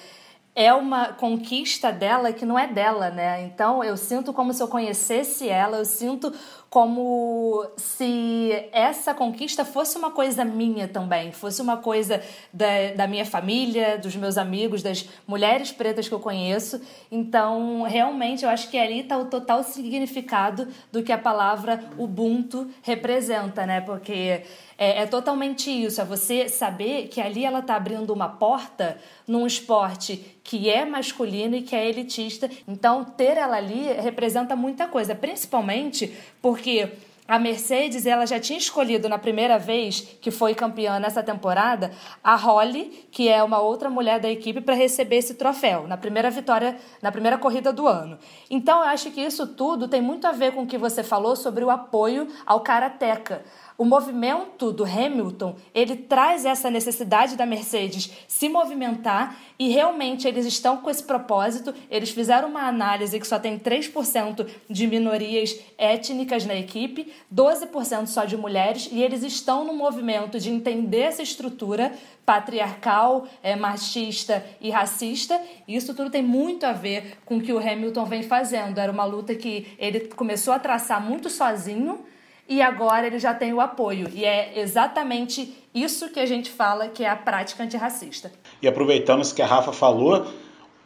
é 0.56 0.74
uma 0.74 1.08
conquista 1.10 1.92
dela 1.92 2.32
que 2.32 2.46
não 2.46 2.58
é 2.58 2.66
dela, 2.66 3.10
né? 3.10 3.44
Então 3.44 3.84
eu 3.84 3.98
sinto 3.98 4.32
como 4.32 4.54
se 4.54 4.64
eu 4.64 4.70
conhecesse 4.70 5.50
ela, 5.50 5.78
eu 5.78 5.86
sinto 5.86 6.34
como 6.70 7.66
se 7.78 8.52
essa 8.72 9.14
conquista 9.14 9.64
fosse 9.64 9.98
uma 9.98 10.12
coisa 10.12 10.44
minha 10.44 10.88
também, 10.88 11.32
fosse 11.32 11.62
uma 11.62 11.78
coisa 11.78 12.22
da, 12.52 12.92
da 12.96 13.08
minha 13.08 13.26
família, 13.26 13.98
dos 13.98 14.16
meus 14.16 14.38
amigos, 14.38 14.84
das 14.84 15.08
mulheres 15.26 15.72
pretas 15.72 16.08
que 16.08 16.14
eu 16.14 16.20
conheço. 16.20 16.82
Então, 17.10 17.84
realmente, 17.84 18.44
eu 18.44 18.50
acho 18.50 18.70
que 18.70 18.78
ali 18.78 19.00
está 19.02 19.18
o 19.18 19.26
total 19.26 19.64
significado 19.64 20.68
do 20.92 21.02
que 21.02 21.14
a 21.14 21.18
palavra 21.18 21.82
Ubuntu 21.98 22.70
representa, 22.82 23.66
né? 23.66 23.80
Porque 23.80 24.44
é, 24.78 25.04
é, 25.04 25.06
totalmente 25.06 25.70
isso, 25.72 26.02
é 26.02 26.06
você 26.06 26.50
saber 26.50 27.08
que 27.08 27.22
ali 27.22 27.46
ela 27.46 27.60
está 27.60 27.76
abrindo 27.76 28.12
uma 28.12 28.28
porta 28.28 28.98
num 29.28 29.48
esporte 29.48 30.38
que 30.44 30.70
é 30.70 30.86
masculino 30.86 31.56
e 31.56 31.62
que 31.62 31.76
é 31.76 31.88
elitista. 31.88 32.50
Então, 32.68 33.04
ter 33.04 33.38
ela 33.38 33.56
ali 33.58 33.84
representa 33.94 34.56
muita 34.56 34.88
coisa, 34.88 35.16
principalmente 35.16 36.14
porque 36.42 36.92
a 37.28 37.40
Mercedes 37.40 38.06
ela 38.06 38.28
já 38.28 38.40
tinha 38.40 38.60
escolhido 38.60 39.10
na 39.10 39.18
primeira 39.18 39.58
vez 39.58 40.02
que 40.22 40.30
foi 40.30 40.54
campeã 40.54 41.00
nessa 41.00 41.24
temporada 41.24 41.92
a 42.24 42.36
Holly, 42.36 43.08
que 43.12 43.28
é 43.28 43.42
uma 43.42 43.60
outra 43.60 43.90
mulher 43.90 44.20
da 44.20 44.30
equipe, 44.30 44.62
para 44.62 44.76
receber 44.76 45.18
esse 45.18 45.34
troféu 45.34 45.88
na 45.88 45.98
primeira 45.98 46.30
vitória, 46.30 46.78
na 47.02 47.12
primeira 47.12 47.38
corrida 47.38 47.74
do 47.74 47.88
ano. 47.88 48.20
Então 48.48 48.80
eu 48.80 48.90
acho 48.90 49.10
que 49.10 49.22
isso 49.22 49.48
tudo 49.48 49.88
tem 49.88 50.02
muito 50.02 50.28
a 50.28 50.32
ver 50.32 50.52
com 50.52 50.62
o 50.62 50.68
que 50.68 50.78
você 50.78 51.02
falou 51.04 51.36
sobre 51.36 51.64
o 51.64 51.72
apoio 51.72 52.28
ao 52.46 52.60
karateca. 52.60 53.44
O 53.78 53.84
movimento 53.84 54.72
do 54.72 54.86
Hamilton, 54.86 55.58
ele 55.74 55.98
traz 55.98 56.46
essa 56.46 56.70
necessidade 56.70 57.36
da 57.36 57.46
Mercedes 57.46 58.10
se 58.26 58.48
movimentar 58.48 59.38
e 59.60 59.68
realmente 59.68 60.26
eles 60.26 60.46
estão 60.46 60.78
com 60.78 60.90
esse 60.90 61.04
propósito. 61.04 61.74
Eles 61.92 62.10
fizeram 62.10 62.48
uma 62.48 62.70
análise 62.70 63.20
que 63.20 63.28
só 63.28 63.38
tem 63.38 63.60
3% 63.60 64.48
de 64.70 64.88
minorias 64.88 65.60
étnicas 65.78 66.46
na 66.46 66.56
equipe, 66.56 67.12
12% 67.34 68.08
só 68.08 68.24
de 68.24 68.38
mulheres, 68.38 68.88
e 68.90 69.04
eles 69.04 69.24
estão 69.24 69.66
no 69.66 69.74
movimento 69.74 70.40
de 70.40 70.50
entender 70.50 71.02
essa 71.02 71.22
estrutura 71.22 71.92
patriarcal, 72.26 73.28
é, 73.44 73.58
machista 73.58 74.46
e 74.62 74.70
racista. 74.70 75.40
Isso 75.68 75.94
tudo 75.94 76.10
tem 76.10 76.24
muito 76.24 76.66
a 76.66 76.72
ver 76.72 77.18
com 77.26 77.38
o 77.38 77.42
que 77.42 77.52
o 77.52 77.60
Hamilton 77.60 78.06
vem 78.06 78.24
fazendo. 78.24 78.80
Era 78.80 78.92
uma 78.92 79.04
luta 79.04 79.36
que 79.36 79.76
ele 79.78 80.00
começou 80.00 80.54
a 80.54 80.60
traçar 80.60 81.06
muito 81.06 81.30
sozinho 81.30 82.06
e 82.48 82.62
agora 82.62 83.08
ele 83.08 83.20
já 83.20 83.34
tem 83.34 83.54
o 83.54 83.60
apoio. 83.60 84.10
E 84.14 84.24
é 84.24 84.60
exatamente 84.60 85.56
isso 85.74 86.10
que 86.10 86.20
a 86.20 86.26
gente 86.26 86.50
fala 86.50 86.88
que 86.88 87.04
é 87.04 87.10
a 87.10 87.16
prática 87.16 87.64
antirracista. 87.64 88.32
E 88.62 88.68
aproveitando 88.68 89.22
isso 89.22 89.34
que 89.34 89.42
a 89.42 89.48
Rafa 89.48 89.74
falou, 89.74 90.28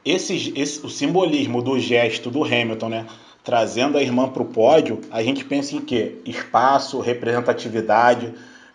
esse, 0.04 0.54
esse, 0.56 0.86
o 0.86 0.90
simbolismo 0.90 1.62
do 1.62 1.78
gesto 1.78 2.32
do 2.32 2.44
Hamilton, 2.44 2.90
né? 2.90 3.06
Trazendo 3.44 3.98
a 3.98 4.02
irmã 4.02 4.28
para 4.30 4.42
o 4.42 4.46
pódio, 4.46 5.02
a 5.12 5.24
gente 5.24 5.44
pensa 5.44 5.76
em 5.76 5.82
quê? 5.82 6.18
Espaço, 6.26 7.00
representatividade, 7.00 8.34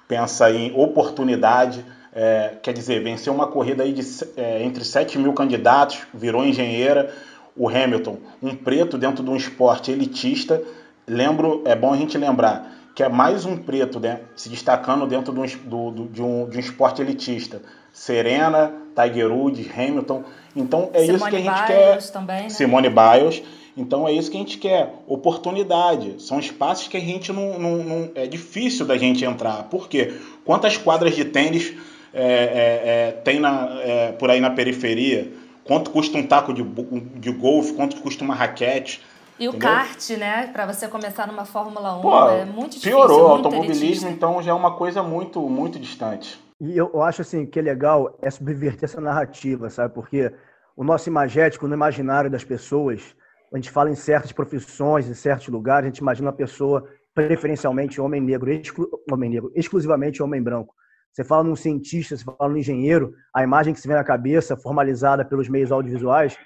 pensa 0.08 0.50
em 0.50 0.72
oportunidade. 0.74 1.84
É, 2.12 2.54
quer 2.62 2.72
dizer, 2.72 3.02
venceu 3.02 3.32
uma 3.32 3.46
corrida 3.46 3.82
aí 3.82 3.92
de, 3.92 4.02
é, 4.36 4.62
entre 4.62 4.84
7 4.84 5.18
mil 5.18 5.32
candidatos, 5.32 6.02
virou 6.12 6.44
engenheira. 6.44 7.14
O 7.56 7.68
Hamilton, 7.68 8.18
um 8.42 8.54
preto 8.54 8.98
dentro 8.98 9.22
de 9.22 9.30
um 9.30 9.36
esporte 9.36 9.92
elitista, 9.92 10.60
lembro, 11.06 11.62
é 11.64 11.74
bom 11.74 11.92
a 11.92 11.96
gente 11.96 12.16
lembrar 12.16 12.74
que 12.94 13.02
é 13.02 13.08
mais 13.08 13.44
um 13.44 13.56
preto 13.56 13.98
né, 13.98 14.20
se 14.36 14.48
destacando 14.48 15.06
dentro 15.06 15.32
do, 15.32 15.90
do, 15.90 16.08
de, 16.08 16.22
um, 16.22 16.48
de 16.48 16.56
um 16.56 16.60
esporte 16.60 17.02
elitista. 17.02 17.60
Serena, 17.92 18.72
Tiger 18.94 19.32
Woods, 19.32 19.66
Hamilton. 19.76 20.24
Então 20.54 20.90
é 20.92 21.00
Simone 21.00 21.16
isso 21.16 21.30
que 21.30 21.36
a 21.36 21.40
gente 21.40 21.66
Biles 21.66 21.66
quer. 21.66 22.12
Também, 22.12 22.42
né? 22.42 22.48
Simone 22.48 22.88
Biles. 22.88 23.42
Então 23.76 24.06
é 24.06 24.12
isso 24.12 24.30
que 24.30 24.36
a 24.36 24.40
gente 24.40 24.58
quer. 24.58 24.94
Oportunidade. 25.06 26.22
São 26.22 26.38
espaços 26.38 26.86
que 26.86 26.96
a 26.96 27.00
gente 27.00 27.32
não, 27.32 27.58
não, 27.58 27.76
não 27.78 28.10
é 28.14 28.26
difícil 28.26 28.86
da 28.86 28.96
gente 28.96 29.24
entrar. 29.24 29.64
Por 29.64 29.88
quê? 29.88 30.14
Quantas 30.44 30.76
quadras 30.76 31.14
de 31.16 31.24
tênis 31.24 31.72
é, 32.12 32.22
é, 32.22 33.08
é, 33.08 33.12
tem 33.24 33.40
na, 33.40 33.68
é, 33.80 34.12
por 34.12 34.30
aí 34.30 34.40
na 34.40 34.50
periferia? 34.50 35.32
Quanto 35.64 35.90
custa 35.90 36.18
um 36.18 36.26
taco 36.26 36.52
de, 36.52 36.62
de 36.62 37.32
golfe? 37.32 37.72
Quanto 37.72 37.96
custa 37.96 38.22
uma 38.22 38.34
raquete? 38.34 39.00
E 39.38 39.48
o 39.48 39.58
kart, 39.58 40.10
né? 40.10 40.46
Para 40.48 40.66
você 40.72 40.86
começar 40.86 41.26
numa 41.26 41.44
Fórmula 41.44 41.98
1 41.98 42.02
Pô, 42.02 42.30
é 42.30 42.44
muito 42.44 42.72
difícil. 42.74 42.92
Piorou, 42.92 43.22
o 43.22 43.32
automobilismo 43.32 43.84
elitista. 43.84 44.08
então 44.08 44.40
já 44.40 44.52
é 44.52 44.54
uma 44.54 44.76
coisa 44.76 45.02
muito, 45.02 45.40
muito 45.48 45.78
distante. 45.78 46.40
E 46.60 46.76
eu, 46.76 46.90
eu 46.94 47.02
acho 47.02 47.22
assim 47.22 47.44
que 47.44 47.58
é 47.58 47.62
legal 47.62 48.16
é 48.22 48.30
subverter 48.30 48.84
essa 48.84 49.00
narrativa, 49.00 49.68
sabe? 49.70 49.92
Porque 49.92 50.32
o 50.76 50.84
nosso 50.84 51.08
imagético, 51.08 51.66
no 51.66 51.74
imaginário 51.74 52.30
das 52.30 52.44
pessoas, 52.44 53.14
a 53.52 53.56
gente 53.56 53.70
fala 53.70 53.90
em 53.90 53.94
certas 53.94 54.30
profissões, 54.30 55.08
em 55.08 55.14
certos 55.14 55.48
lugares, 55.48 55.86
a 55.86 55.88
gente 55.88 55.98
imagina 55.98 56.28
uma 56.28 56.36
pessoa 56.36 56.88
preferencialmente 57.14 58.00
homem 58.00 58.20
negro, 58.20 58.50
exclu 58.52 58.88
homem 59.10 59.30
negro, 59.30 59.52
exclusivamente 59.54 60.22
homem 60.22 60.42
branco. 60.42 60.74
Você 61.12 61.22
fala 61.22 61.44
num 61.44 61.54
cientista, 61.54 62.16
você 62.16 62.24
fala 62.24 62.50
num 62.50 62.56
engenheiro, 62.56 63.14
a 63.32 63.42
imagem 63.44 63.72
que 63.72 63.80
se 63.80 63.86
vê 63.86 63.94
na 63.94 64.02
cabeça, 64.02 64.56
formalizada 64.56 65.24
pelos 65.24 65.48
meios 65.48 65.70
audiovisuais, 65.70 66.36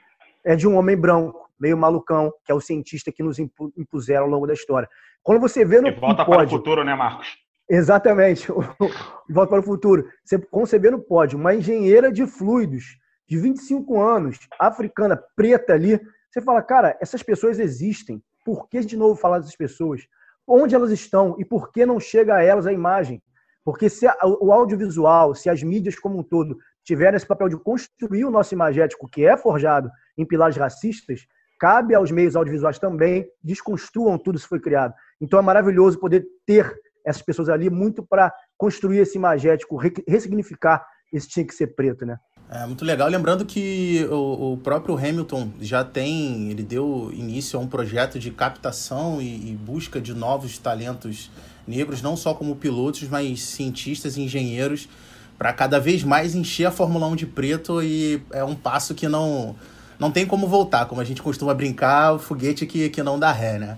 é 0.44 0.55
de 0.55 0.68
um 0.68 0.77
homem 0.77 0.96
branco 0.96 1.47
meio 1.59 1.77
malucão, 1.77 2.33
que 2.44 2.53
é 2.53 2.55
o 2.55 2.61
cientista 2.61 3.12
que 3.12 3.23
nos 3.23 3.38
impuseram 3.38 4.25
ao 4.25 4.31
longo 4.31 4.47
da 4.47 4.55
história. 4.55 4.88
Quando 5.23 5.40
você 5.40 5.64
vê 5.64 5.81
no 5.81 5.88
e 5.88 5.92
volta 5.92 6.25
pódio, 6.25 6.40
para 6.40 6.47
o 6.47 6.51
futuro, 6.51 6.85
né, 6.85 6.94
Marcos? 6.94 7.37
Exatamente. 7.68 8.49
volta 9.29 9.51
para 9.51 9.61
o 9.61 9.62
futuro. 9.62 10.09
Você, 10.25 10.38
quando 10.38 10.66
você 10.66 10.79
vê 10.79 10.90
no 10.90 11.01
pódio 11.01 11.38
uma 11.38 11.55
engenheira 11.55 12.11
de 12.11 12.27
fluidos 12.27 12.97
de 13.29 13.37
25 13.38 14.01
anos, 14.01 14.38
africana, 14.59 15.23
preta 15.37 15.75
ali, 15.75 16.01
você 16.31 16.40
fala, 16.40 16.62
cara, 16.62 16.97
essas 17.01 17.23
pessoas 17.23 17.59
existem. 17.59 18.23
Por 18.44 18.68
que 18.68 18.81
de 18.81 18.97
novo 18.97 19.21
falar 19.21 19.38
dessas 19.38 19.57
pessoas? 19.57 20.03
Onde 20.47 20.75
elas 20.75 20.90
estão 20.90 21.37
e 21.38 21.44
por 21.44 21.71
que 21.71 21.85
não 21.85 22.01
chega 22.01 22.37
a 22.37 22.42
elas 22.42 22.66
a 22.66 22.73
imagem? 22.73 23.23
Porque 23.62 23.90
se 23.90 24.07
o 24.40 24.51
audiovisual, 24.51 25.35
se 25.35 25.51
as 25.51 25.62
mídias 25.62 25.99
como 25.99 26.18
um 26.18 26.23
todo 26.23 26.57
tiveram 26.83 27.18
esse 27.18 27.27
papel 27.27 27.51
de 27.51 27.57
construir 27.59 28.25
o 28.25 28.31
nosso 28.31 28.55
imagético, 28.55 29.07
que 29.11 29.27
é 29.27 29.37
forjado 29.37 29.90
em 30.16 30.25
pilares 30.25 30.57
racistas, 30.57 31.27
cabe 31.59 31.94
aos 31.94 32.11
meios 32.11 32.37
audiovisuais 32.37 32.79
também 32.79 33.27
desconstruam 33.42 34.18
tudo 34.18 34.37
isso 34.37 34.49
foi 34.49 34.61
criado. 34.61 34.94
Então 35.21 35.38
é 35.38 35.42
maravilhoso 35.42 35.99
poder 35.99 36.27
ter 36.47 36.75
essas 37.05 37.23
pessoas 37.23 37.49
ali 37.49 37.71
muito 37.71 38.03
para 38.03 38.33
construir 38.57 38.99
esse 38.99 39.16
imagético, 39.16 39.77
ressignificar 40.07 40.85
esse 41.12 41.29
tinha 41.29 41.47
que 41.47 41.55
ser 41.55 41.68
preto, 41.68 42.05
né? 42.05 42.18
É 42.51 42.64
muito 42.64 42.85
legal. 42.85 43.09
Lembrando 43.09 43.44
que 43.44 44.07
o, 44.11 44.53
o, 44.53 44.57
próprio 44.57 44.97
Hamilton 44.97 45.51
já 45.61 45.85
tem, 45.85 46.51
ele 46.51 46.62
deu 46.62 47.11
início 47.12 47.59
a 47.59 47.62
um 47.62 47.66
projeto 47.66 48.18
de 48.18 48.31
captação 48.31 49.21
e, 49.21 49.51
e 49.51 49.55
busca 49.55 50.01
de 50.01 50.14
novos 50.14 50.57
talentos 50.59 51.31
negros, 51.66 52.01
não 52.01 52.16
só 52.16 52.33
como 52.33 52.57
pilotos, 52.57 53.07
mas 53.07 53.42
cientistas 53.42 54.16
e 54.16 54.23
engenheiros, 54.23 54.88
para 55.37 55.53
cada 55.53 55.79
vez 55.79 56.03
mais 56.03 56.35
encher 56.35 56.66
a 56.66 56.71
Fórmula 56.71 57.07
1 57.09 57.16
de 57.16 57.27
preto 57.27 57.83
e 57.83 58.23
é 58.33 58.42
um 58.42 58.55
passo 58.55 58.94
que 58.94 59.07
não 59.09 59.55
não 59.98 60.11
tem 60.11 60.26
como 60.26 60.46
voltar, 60.46 60.87
como 60.87 61.00
a 61.00 61.04
gente 61.04 61.20
costuma 61.20 61.52
brincar, 61.54 62.14
o 62.14 62.18
foguete 62.18 62.66
que, 62.66 62.88
que 62.88 63.02
não 63.02 63.18
dá 63.18 63.32
ré, 63.32 63.58
né? 63.58 63.76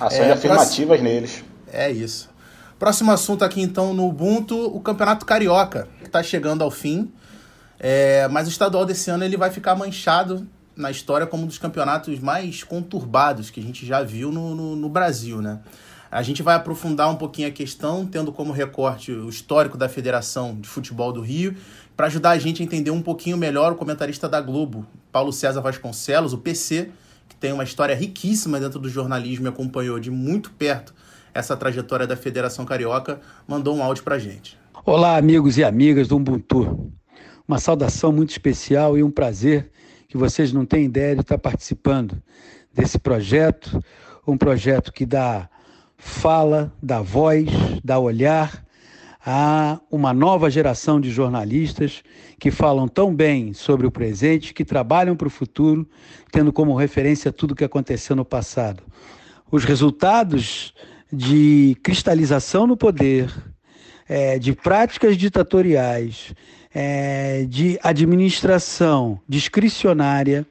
Ações 0.00 0.20
é, 0.20 0.32
afirmativas 0.32 0.98
próximo... 0.98 1.08
neles. 1.08 1.44
É 1.72 1.90
isso. 1.90 2.30
Próximo 2.78 3.12
assunto 3.12 3.44
aqui 3.44 3.62
então 3.62 3.94
no 3.94 4.08
Ubuntu, 4.08 4.56
o 4.56 4.80
Campeonato 4.80 5.24
Carioca, 5.24 5.88
que 6.00 6.06
está 6.06 6.22
chegando 6.22 6.62
ao 6.62 6.70
fim. 6.70 7.12
É, 7.78 8.28
mas 8.28 8.46
o 8.46 8.50
estadual 8.50 8.84
desse 8.84 9.10
ano 9.10 9.24
ele 9.24 9.36
vai 9.36 9.50
ficar 9.50 9.74
manchado 9.74 10.46
na 10.76 10.90
história 10.90 11.26
como 11.26 11.44
um 11.44 11.46
dos 11.46 11.58
campeonatos 11.58 12.18
mais 12.20 12.64
conturbados 12.64 13.50
que 13.50 13.60
a 13.60 13.62
gente 13.62 13.84
já 13.84 14.02
viu 14.02 14.30
no, 14.32 14.54
no, 14.54 14.76
no 14.76 14.88
Brasil, 14.88 15.40
né? 15.40 15.60
A 16.12 16.20
gente 16.20 16.42
vai 16.42 16.54
aprofundar 16.54 17.10
um 17.10 17.16
pouquinho 17.16 17.48
a 17.48 17.50
questão, 17.50 18.04
tendo 18.04 18.30
como 18.30 18.52
recorte 18.52 19.10
o 19.10 19.30
histórico 19.30 19.78
da 19.78 19.88
Federação 19.88 20.54
de 20.60 20.68
Futebol 20.68 21.10
do 21.10 21.22
Rio, 21.22 21.56
para 21.96 22.06
ajudar 22.06 22.32
a 22.32 22.38
gente 22.38 22.60
a 22.60 22.64
entender 22.66 22.90
um 22.90 23.00
pouquinho 23.00 23.38
melhor 23.38 23.72
o 23.72 23.76
comentarista 23.76 24.28
da 24.28 24.38
Globo, 24.38 24.86
Paulo 25.10 25.32
César 25.32 25.62
Vasconcelos, 25.62 26.34
o 26.34 26.38
PC, 26.38 26.90
que 27.26 27.34
tem 27.34 27.50
uma 27.50 27.64
história 27.64 27.94
riquíssima 27.94 28.60
dentro 28.60 28.78
do 28.78 28.90
jornalismo 28.90 29.46
e 29.46 29.48
acompanhou 29.48 29.98
de 29.98 30.10
muito 30.10 30.50
perto 30.50 30.92
essa 31.32 31.56
trajetória 31.56 32.06
da 32.06 32.14
Federação 32.14 32.66
Carioca, 32.66 33.18
mandou 33.48 33.74
um 33.74 33.82
áudio 33.82 34.04
para 34.04 34.16
a 34.16 34.18
gente. 34.18 34.58
Olá, 34.84 35.16
amigos 35.16 35.56
e 35.56 35.64
amigas 35.64 36.08
do 36.08 36.16
Ubuntu. 36.16 36.92
Uma 37.48 37.58
saudação 37.58 38.12
muito 38.12 38.32
especial 38.32 38.98
e 38.98 39.02
um 39.02 39.10
prazer 39.10 39.70
que 40.08 40.18
vocês 40.18 40.52
não 40.52 40.66
têm 40.66 40.84
ideia 40.84 41.14
de 41.14 41.22
estar 41.22 41.38
participando 41.38 42.22
desse 42.70 42.98
projeto, 42.98 43.82
um 44.26 44.36
projeto 44.36 44.92
que 44.92 45.06
dá 45.06 45.48
fala, 46.02 46.72
dá 46.82 47.00
voz, 47.00 47.46
dá 47.82 47.96
olhar 47.96 48.64
a 49.24 49.78
uma 49.88 50.12
nova 50.12 50.50
geração 50.50 51.00
de 51.00 51.12
jornalistas 51.12 52.02
que 52.40 52.50
falam 52.50 52.88
tão 52.88 53.14
bem 53.14 53.52
sobre 53.52 53.86
o 53.86 53.90
presente, 53.90 54.52
que 54.52 54.64
trabalham 54.64 55.14
para 55.14 55.28
o 55.28 55.30
futuro, 55.30 55.88
tendo 56.32 56.52
como 56.52 56.74
referência 56.74 57.32
tudo 57.32 57.52
o 57.52 57.54
que 57.54 57.62
aconteceu 57.62 58.16
no 58.16 58.24
passado. 58.24 58.82
Os 59.48 59.62
resultados 59.62 60.74
de 61.10 61.76
cristalização 61.84 62.66
no 62.66 62.76
poder, 62.76 63.32
é, 64.08 64.40
de 64.40 64.52
práticas 64.54 65.16
ditatoriais, 65.16 66.34
é, 66.74 67.46
de 67.48 67.78
administração 67.80 69.20
discricionária 69.28 70.44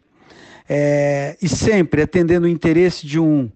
é, 0.69 1.35
e 1.41 1.49
sempre 1.49 2.03
atendendo 2.03 2.45
o 2.45 2.49
interesse 2.49 3.05
de 3.05 3.19
um 3.19 3.51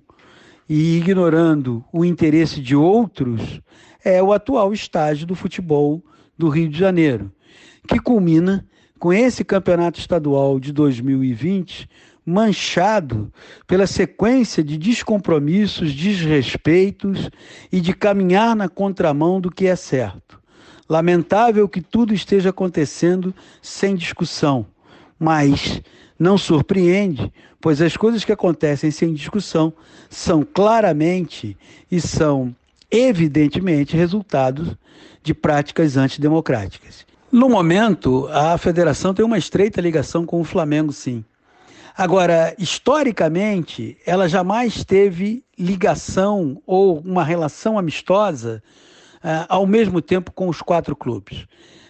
e 0.67 0.97
ignorando 0.97 1.83
o 1.91 2.03
interesse 2.03 2.61
de 2.61 2.75
outros, 2.75 3.61
é 4.03 4.21
o 4.21 4.33
atual 4.33 4.73
estágio 4.73 5.25
do 5.25 5.35
futebol 5.35 6.03
do 6.37 6.49
Rio 6.49 6.69
de 6.69 6.77
Janeiro, 6.77 7.31
que 7.87 7.99
culmina 7.99 8.65
com 8.99 9.13
esse 9.13 9.43
campeonato 9.43 9.99
estadual 9.99 10.59
de 10.59 10.71
2020 10.71 11.87
manchado 12.25 13.31
pela 13.67 13.85
sequência 13.85 14.63
de 14.63 14.77
descompromissos, 14.77 15.93
desrespeitos 15.93 17.29
e 17.71 17.79
de 17.79 17.93
caminhar 17.93 18.55
na 18.55 18.67
contramão 18.67 19.39
do 19.39 19.51
que 19.51 19.67
é 19.67 19.75
certo. 19.75 20.41
Lamentável 20.89 21.69
que 21.69 21.81
tudo 21.81 22.13
esteja 22.13 22.49
acontecendo 22.49 23.33
sem 23.61 23.95
discussão, 23.95 24.65
mas 25.19 25.81
não 26.17 26.37
surpreende, 26.37 27.31
pois 27.59 27.81
as 27.81 27.97
coisas 27.97 28.23
que 28.23 28.31
acontecem 28.31 28.91
sem 28.91 29.13
discussão 29.13 29.73
são 30.09 30.43
claramente 30.43 31.57
e 31.91 31.99
são 31.99 32.55
evidentemente 32.89 33.97
resultados 33.97 34.75
de 35.21 35.33
práticas 35.33 35.97
antidemocráticas. 35.97 37.05
No 37.31 37.49
momento, 37.49 38.27
a 38.31 38.57
federação 38.57 39.13
tem 39.13 39.25
uma 39.25 39.37
estreita 39.37 39.81
ligação 39.81 40.25
com 40.25 40.39
o 40.39 40.45
Flamengo, 40.45 40.93
sim. 40.93 41.25
Agora, 41.97 42.53
historicamente, 42.59 43.97
ela 44.05 44.27
jamais 44.27 44.83
teve 44.83 45.43
ligação 45.57 46.61
ou 46.65 46.99
uma 46.99 47.23
relação 47.23 47.79
amistosa 47.79 48.61
uh, 49.17 49.45
ao 49.47 49.65
mesmo 49.65 50.01
tempo 50.01 50.31
com 50.31 50.49
os 50.49 50.61
quatro 50.61 50.95
clubes. 50.95 51.45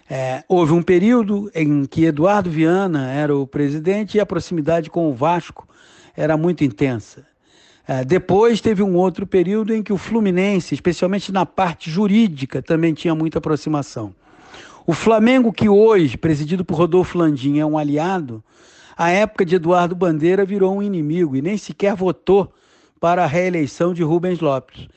É, 0.10 0.44
houve 0.48 0.72
um 0.72 0.84
período 0.84 1.50
em 1.56 1.86
que 1.86 2.06
Eduardo 2.06 2.50
Viana 2.50 3.12
era 3.12 3.36
o 3.36 3.48
presidente 3.48 4.18
e 4.18 4.20
a 4.20 4.26
proximidade 4.26 4.89
com 4.89 5.10
o 5.10 5.13
Vasco 5.13 5.68
era 6.15 6.38
muito 6.38 6.63
intensa. 6.63 7.26
É, 7.88 8.04
depois 8.04 8.62
teve 8.62 8.82
um 8.82 8.96
outro 8.96 9.28
período 9.28 9.74
em 9.74 9.82
que 9.84 9.94
o 9.94 9.98
Fluminense, 9.98 10.74
especialmente 10.74 11.32
na 11.32 11.46
parte 11.46 11.89
jurídica, 11.89 12.62
também 12.62 12.94
tinha 12.94 13.13
muita 13.13 13.38
aproximação. 13.38 14.13
O 14.88 14.94
Flamengo, 14.94 15.52
que 15.52 15.68
hoje, 15.68 16.18
presidido 16.18 16.63
por 16.63 16.78
Rodolfo 16.78 17.18
Landim, 17.18 17.60
é 17.60 17.65
um 17.65 17.78
aliado, 17.78 18.44
a 18.96 19.10
época 19.10 19.44
de 19.44 19.56
Eduardo 19.56 19.96
Bandeira 19.96 20.46
virou 20.46 20.76
um 20.76 20.84
inimigo 20.84 21.36
e 21.36 21.41
nem 21.41 21.58
sequer 21.58 21.96
votou 21.96 22.54
para 23.00 23.24
a 23.24 23.28
reeleição 23.28 23.94
de 23.94 24.04
Rubens 24.04 24.39
Lopes. 24.39 24.88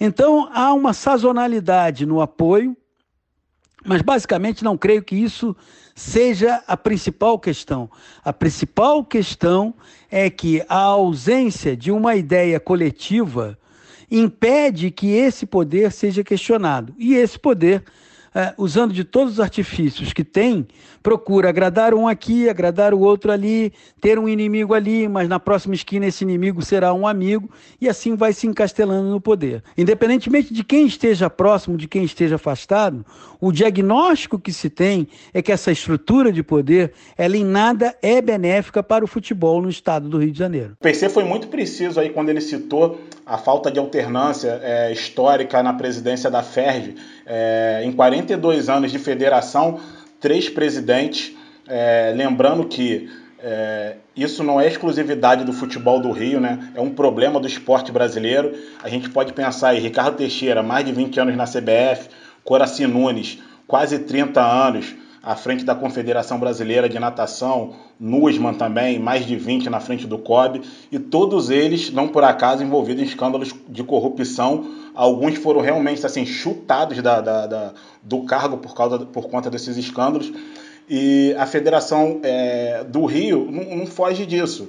Então 0.00 0.48
há 0.52 0.72
uma 0.72 0.92
sazonalidade 0.92 2.06
no 2.06 2.20
apoio, 2.20 2.76
mas 3.84 4.02
basicamente 4.02 4.64
não 4.64 4.76
creio 4.76 5.02
que 5.02 5.16
isso 5.16 5.56
seja 5.94 6.62
a 6.66 6.76
principal 6.76 7.38
questão. 7.38 7.90
A 8.24 8.32
principal 8.32 9.04
questão 9.04 9.74
é 10.10 10.30
que 10.30 10.62
a 10.68 10.78
ausência 10.78 11.76
de 11.76 11.90
uma 11.90 12.14
ideia 12.14 12.60
coletiva 12.60 13.58
impede 14.10 14.90
que 14.90 15.08
esse 15.10 15.44
poder 15.44 15.92
seja 15.92 16.24
questionado. 16.24 16.94
E 16.98 17.14
esse 17.14 17.38
poder 17.38 17.84
é, 18.38 18.54
usando 18.56 18.94
de 18.94 19.02
todos 19.02 19.32
os 19.32 19.40
artifícios 19.40 20.12
que 20.12 20.22
tem, 20.22 20.64
procura 21.02 21.48
agradar 21.48 21.92
um 21.92 22.06
aqui, 22.06 22.48
agradar 22.48 22.94
o 22.94 23.00
outro 23.00 23.32
ali, 23.32 23.72
ter 24.00 24.16
um 24.16 24.28
inimigo 24.28 24.74
ali, 24.74 25.08
mas 25.08 25.28
na 25.28 25.40
próxima 25.40 25.74
esquina 25.74 26.06
esse 26.06 26.22
inimigo 26.22 26.62
será 26.62 26.94
um 26.94 27.04
amigo, 27.04 27.50
e 27.80 27.88
assim 27.88 28.14
vai 28.14 28.32
se 28.32 28.46
encastelando 28.46 29.10
no 29.10 29.20
poder. 29.20 29.64
Independentemente 29.76 30.54
de 30.54 30.62
quem 30.62 30.86
esteja 30.86 31.28
próximo, 31.28 31.76
de 31.76 31.88
quem 31.88 32.04
esteja 32.04 32.36
afastado, 32.36 33.04
o 33.40 33.50
diagnóstico 33.50 34.38
que 34.38 34.52
se 34.52 34.70
tem 34.70 35.08
é 35.34 35.42
que 35.42 35.50
essa 35.50 35.72
estrutura 35.72 36.30
de 36.30 36.44
poder, 36.44 36.92
ela 37.16 37.36
em 37.36 37.44
nada 37.44 37.96
é 38.00 38.22
benéfica 38.22 38.84
para 38.84 39.04
o 39.04 39.08
futebol 39.08 39.60
no 39.60 39.68
estado 39.68 40.08
do 40.08 40.18
Rio 40.18 40.30
de 40.30 40.38
Janeiro. 40.38 40.76
O 40.78 40.84
PC 40.84 41.08
foi 41.08 41.24
muito 41.24 41.48
preciso 41.48 41.98
aí 41.98 42.10
quando 42.10 42.28
ele 42.28 42.40
citou 42.40 43.00
a 43.26 43.36
falta 43.36 43.68
de 43.68 43.80
alternância 43.80 44.60
é, 44.62 44.92
histórica 44.92 45.60
na 45.60 45.72
presidência 45.72 46.30
da 46.30 46.42
FERJ. 46.42 46.94
É, 47.28 47.82
em 47.84 47.92
42 47.92 48.70
anos 48.70 48.90
de 48.90 48.98
federação, 48.98 49.78
três 50.18 50.48
presidentes. 50.48 51.36
É, 51.68 52.14
lembrando 52.16 52.64
que 52.66 53.10
é, 53.38 53.96
isso 54.16 54.42
não 54.42 54.60
é 54.60 54.66
exclusividade 54.66 55.44
do 55.44 55.52
futebol 55.52 56.00
do 56.00 56.10
Rio, 56.10 56.40
né? 56.40 56.72
É 56.74 56.80
um 56.80 56.90
problema 56.90 57.38
do 57.38 57.46
esporte 57.46 57.92
brasileiro. 57.92 58.52
A 58.82 58.88
gente 58.88 59.10
pode 59.10 59.32
pensar 59.32 59.74
em 59.74 59.80
Ricardo 59.80 60.16
Teixeira, 60.16 60.62
mais 60.62 60.84
de 60.84 60.92
20 60.92 61.20
anos 61.20 61.36
na 61.36 61.44
CBF, 61.44 62.08
Coraci 62.42 62.86
Nunes, 62.86 63.38
quase 63.66 63.98
30 63.98 64.40
anos 64.40 64.94
à 65.22 65.34
frente 65.34 65.64
da 65.64 65.74
Confederação 65.74 66.38
Brasileira 66.38 66.88
de 66.88 66.98
Natação, 66.98 67.74
Nussmann 67.98 68.54
também, 68.54 68.98
mais 68.98 69.26
de 69.26 69.36
20 69.36 69.68
na 69.68 69.80
frente 69.80 70.06
do 70.06 70.18
COB, 70.18 70.62
e 70.90 70.98
todos 70.98 71.50
eles, 71.50 71.90
não 71.90 72.08
por 72.08 72.24
acaso, 72.24 72.62
envolvidos 72.62 73.02
em 73.02 73.06
escândalos 73.06 73.54
de 73.68 73.82
corrupção. 73.82 74.70
Alguns 74.94 75.36
foram 75.36 75.60
realmente 75.60 76.04
assim 76.04 76.24
chutados 76.24 77.02
da, 77.02 77.20
da, 77.20 77.46
da 77.46 77.72
do 78.02 78.22
cargo 78.22 78.58
por, 78.58 78.74
causa, 78.74 78.98
por 79.00 79.28
conta 79.28 79.50
desses 79.50 79.76
escândalos. 79.76 80.32
E 80.88 81.34
a 81.38 81.44
Federação 81.44 82.20
é, 82.22 82.82
do 82.84 83.04
Rio 83.04 83.48
não, 83.50 83.76
não 83.76 83.86
foge 83.86 84.24
disso. 84.24 84.68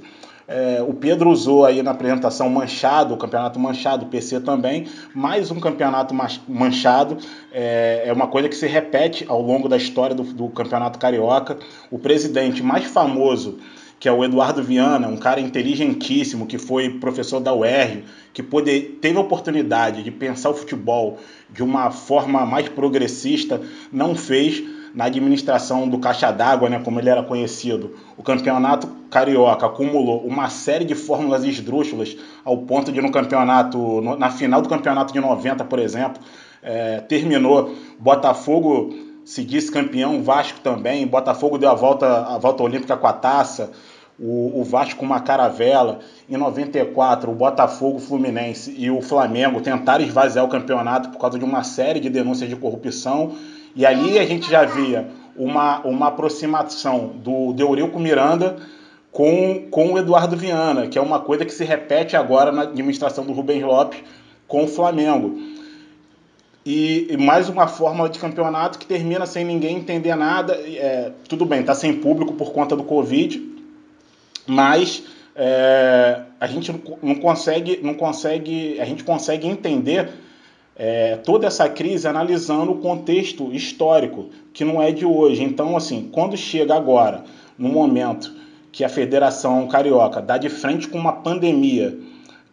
É, 0.51 0.81
o 0.81 0.95
Pedro 0.95 1.29
usou 1.29 1.63
aí 1.63 1.83
na 1.83 1.91
apresentação 1.91 2.49
manchado, 2.49 3.13
o 3.13 3.17
campeonato 3.17 3.59
manchado, 3.59 4.05
o 4.05 4.09
PC 4.09 4.39
também, 4.41 4.87
mais 5.13 5.51
um 5.51 5.59
campeonato 5.59 6.15
manchado. 6.47 7.19
É, 7.51 8.01
é 8.07 8.11
uma 8.11 8.25
coisa 8.25 8.49
que 8.49 8.55
se 8.55 8.65
repete 8.65 9.23
ao 9.29 9.39
longo 9.43 9.69
da 9.69 9.77
história 9.77 10.15
do, 10.15 10.23
do 10.23 10.49
campeonato 10.49 10.97
carioca. 10.97 11.59
O 11.91 11.99
presidente 11.99 12.63
mais 12.63 12.85
famoso 12.85 13.59
que 13.99 14.07
é 14.07 14.11
o 14.11 14.23
Eduardo 14.23 14.63
Viana, 14.63 15.09
um 15.09 15.17
cara 15.17 15.41
inteligentíssimo, 15.41 16.47
que 16.47 16.57
foi 16.57 16.89
professor 16.89 17.41
da 17.41 17.53
UERJ, 17.53 18.05
que 18.33 18.41
teve 18.41 19.17
a 19.17 19.19
oportunidade 19.19 20.01
de 20.03 20.09
pensar 20.09 20.51
o 20.51 20.53
futebol 20.53 21.17
de 21.49 21.61
uma 21.61 21.91
forma 21.91 22.45
mais 22.45 22.69
progressista, 22.69 23.61
não 23.91 24.15
fez 24.15 24.63
na 24.93 25.05
administração 25.05 25.87
do 25.87 25.99
caixa 25.99 26.31
d'água, 26.31 26.69
né, 26.69 26.79
como 26.83 26.99
ele 26.99 27.09
era 27.09 27.23
conhecido, 27.23 27.95
o 28.17 28.23
campeonato 28.23 28.87
carioca 29.09 29.65
acumulou 29.65 30.25
uma 30.25 30.49
série 30.49 30.85
de 30.85 30.95
fórmulas 30.95 31.43
esdrúxulas 31.43 32.15
ao 32.43 32.57
ponto 32.57 32.91
de 32.91 33.01
no 33.01 33.11
campeonato, 33.11 34.01
na 34.17 34.29
final 34.29 34.61
do 34.61 34.69
campeonato 34.69 35.13
de 35.13 35.19
90, 35.19 35.63
por 35.65 35.79
exemplo, 35.79 36.21
é, 36.61 36.99
terminou 37.01 37.73
Botafogo 37.99 38.93
se 39.29 39.43
disse 39.43 39.71
campeão, 39.71 40.23
Vasco 40.23 40.59
também, 40.61 41.05
Botafogo 41.05 41.59
deu 41.59 41.69
a 41.69 41.75
volta, 41.75 42.25
a 42.25 42.39
volta 42.39 42.63
olímpica 42.63 42.97
com 42.97 43.05
a 43.05 43.13
taça, 43.13 43.71
o, 44.19 44.59
o 44.59 44.63
Vasco 44.63 44.99
com 44.99 45.05
uma 45.05 45.19
caravela. 45.19 45.99
Em 46.27 46.35
94, 46.35 47.31
o 47.31 47.35
Botafogo, 47.35 47.99
Fluminense 47.99 48.73
e 48.75 48.89
o 48.89 49.01
Flamengo 49.01 49.61
tentaram 49.61 50.03
esvaziar 50.03 50.43
o 50.43 50.49
campeonato 50.49 51.09
por 51.09 51.19
causa 51.19 51.37
de 51.37 51.45
uma 51.45 51.63
série 51.63 51.99
de 51.99 52.09
denúncias 52.09 52.49
de 52.49 52.55
corrupção. 52.55 53.35
E 53.75 53.85
ali 53.85 54.17
a 54.19 54.25
gente 54.25 54.49
já 54.49 54.65
via 54.65 55.07
uma, 55.35 55.79
uma 55.81 56.07
aproximação 56.07 57.13
do 57.15 57.53
Deurico 57.53 57.99
Miranda 57.99 58.57
com, 59.11 59.67
com 59.71 59.93
o 59.93 59.97
Eduardo 59.97 60.35
Viana, 60.35 60.87
que 60.87 60.97
é 60.97 61.01
uma 61.01 61.19
coisa 61.19 61.45
que 61.45 61.53
se 61.53 61.63
repete 61.63 62.15
agora 62.15 62.51
na 62.51 62.63
administração 62.63 63.25
do 63.25 63.33
Rubens 63.33 63.63
Lopes 63.63 64.01
com 64.47 64.65
o 64.65 64.67
Flamengo. 64.67 65.39
E, 66.65 67.07
e, 67.09 67.17
mais 67.17 67.47
uma 67.47 67.67
fórmula 67.67 68.09
de 68.09 68.19
campeonato 68.19 68.77
que 68.77 68.85
termina 68.85 69.25
sem 69.25 69.45
ninguém 69.45 69.77
entender 69.77 70.15
nada. 70.15 70.53
É, 70.53 71.11
tudo 71.27 71.45
bem, 71.45 71.61
está 71.61 71.73
sem 71.73 71.93
público 71.93 72.33
por 72.33 72.51
conta 72.51 72.75
do 72.75 72.83
Covid, 72.83 73.41
mas 74.45 75.03
é, 75.35 76.21
a 76.39 76.47
gente 76.47 76.71
não 77.01 77.15
consegue, 77.15 77.79
não 77.81 77.93
consegue, 77.93 78.79
a 78.79 78.85
gente 78.85 79.03
consegue 79.03 79.47
entender 79.47 80.09
é, 80.81 81.17
toda 81.17 81.45
essa 81.45 81.67
crise 81.67 82.07
analisando 82.07 82.71
o 82.71 82.77
contexto 82.77 83.53
histórico, 83.53 84.29
que 84.53 84.63
não 84.63 84.81
é 84.81 84.93
de 84.93 85.05
hoje. 85.05 85.43
Então, 85.43 85.75
assim, 85.75 86.07
quando 86.09 86.37
chega 86.37 86.73
agora, 86.73 87.25
no 87.57 87.67
momento 87.67 88.33
que 88.71 88.85
a 88.85 88.89
Federação 88.89 89.67
Carioca 89.67 90.21
dá 90.21 90.37
de 90.37 90.47
frente 90.47 90.87
com 90.87 90.97
uma 90.97 91.11
pandemia 91.11 91.99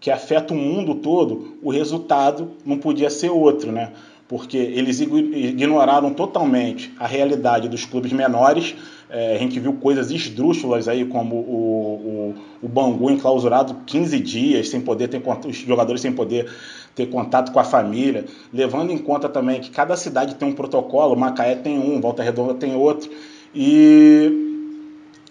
que 0.01 0.11
afeta 0.11 0.53
o 0.53 0.57
mundo 0.57 0.97
todo, 0.97 1.57
o 1.63 1.71
resultado 1.71 2.51
não 2.65 2.79
podia 2.79 3.11
ser 3.11 3.31
outro, 3.31 3.71
né? 3.71 3.93
Porque 4.29 4.57
eles 4.57 5.01
ignoraram 5.01 6.13
totalmente 6.13 6.93
a 6.99 7.07
realidade 7.07 7.69
dos 7.69 7.85
clubes 7.85 8.13
menores. 8.13 8.75
É, 9.09 9.37
a 9.37 9.39
gente 9.39 9.61
viu 9.61 9.75
coisas 9.75 10.11
esdrúxulas 10.11 10.89
aí, 10.89 11.05
como 11.05 11.37
o, 11.37 12.35
o, 12.61 12.67
o 12.67 12.69
Bangu 12.69 13.09
enclausurado 13.09 13.77
15 13.87 14.19
dias, 14.19 14.69
sem 14.69 14.81
poder 14.81 15.09
ter 15.09 15.23
os 15.47 15.57
jogadores 15.57 16.01
sem 16.01 16.13
poder 16.13 16.51
ter 16.97 17.07
contato 17.11 17.53
com 17.53 17.61
a 17.61 17.65
família, 17.65 18.25
levando 18.53 18.91
em 18.91 18.97
conta 18.97 19.29
também 19.29 19.61
que 19.61 19.71
cada 19.71 19.97
cidade 19.97 20.35
tem 20.35 20.49
um 20.49 20.55
protocolo, 20.55 21.15
Macaé 21.15 21.55
tem 21.55 21.79
um, 21.79 22.01
Volta 22.01 22.23
Redonda 22.23 22.55
tem 22.55 22.75
outro, 22.75 23.11
e, 23.55 24.33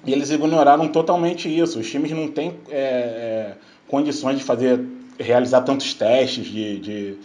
e 0.06 0.14
eles 0.14 0.30
ignoraram 0.30 0.88
totalmente 0.88 1.50
isso. 1.50 1.80
Os 1.80 1.90
times 1.90 2.12
não 2.12 2.28
têm 2.28 2.54
é, 2.70 2.78
é, 2.78 3.54
condições 3.88 4.38
de 4.38 4.44
fazer, 4.44 4.80
realizar 5.20 5.62
tantos 5.62 5.94
testes 5.96 6.46
de, 6.46 6.80
de, 6.80 7.18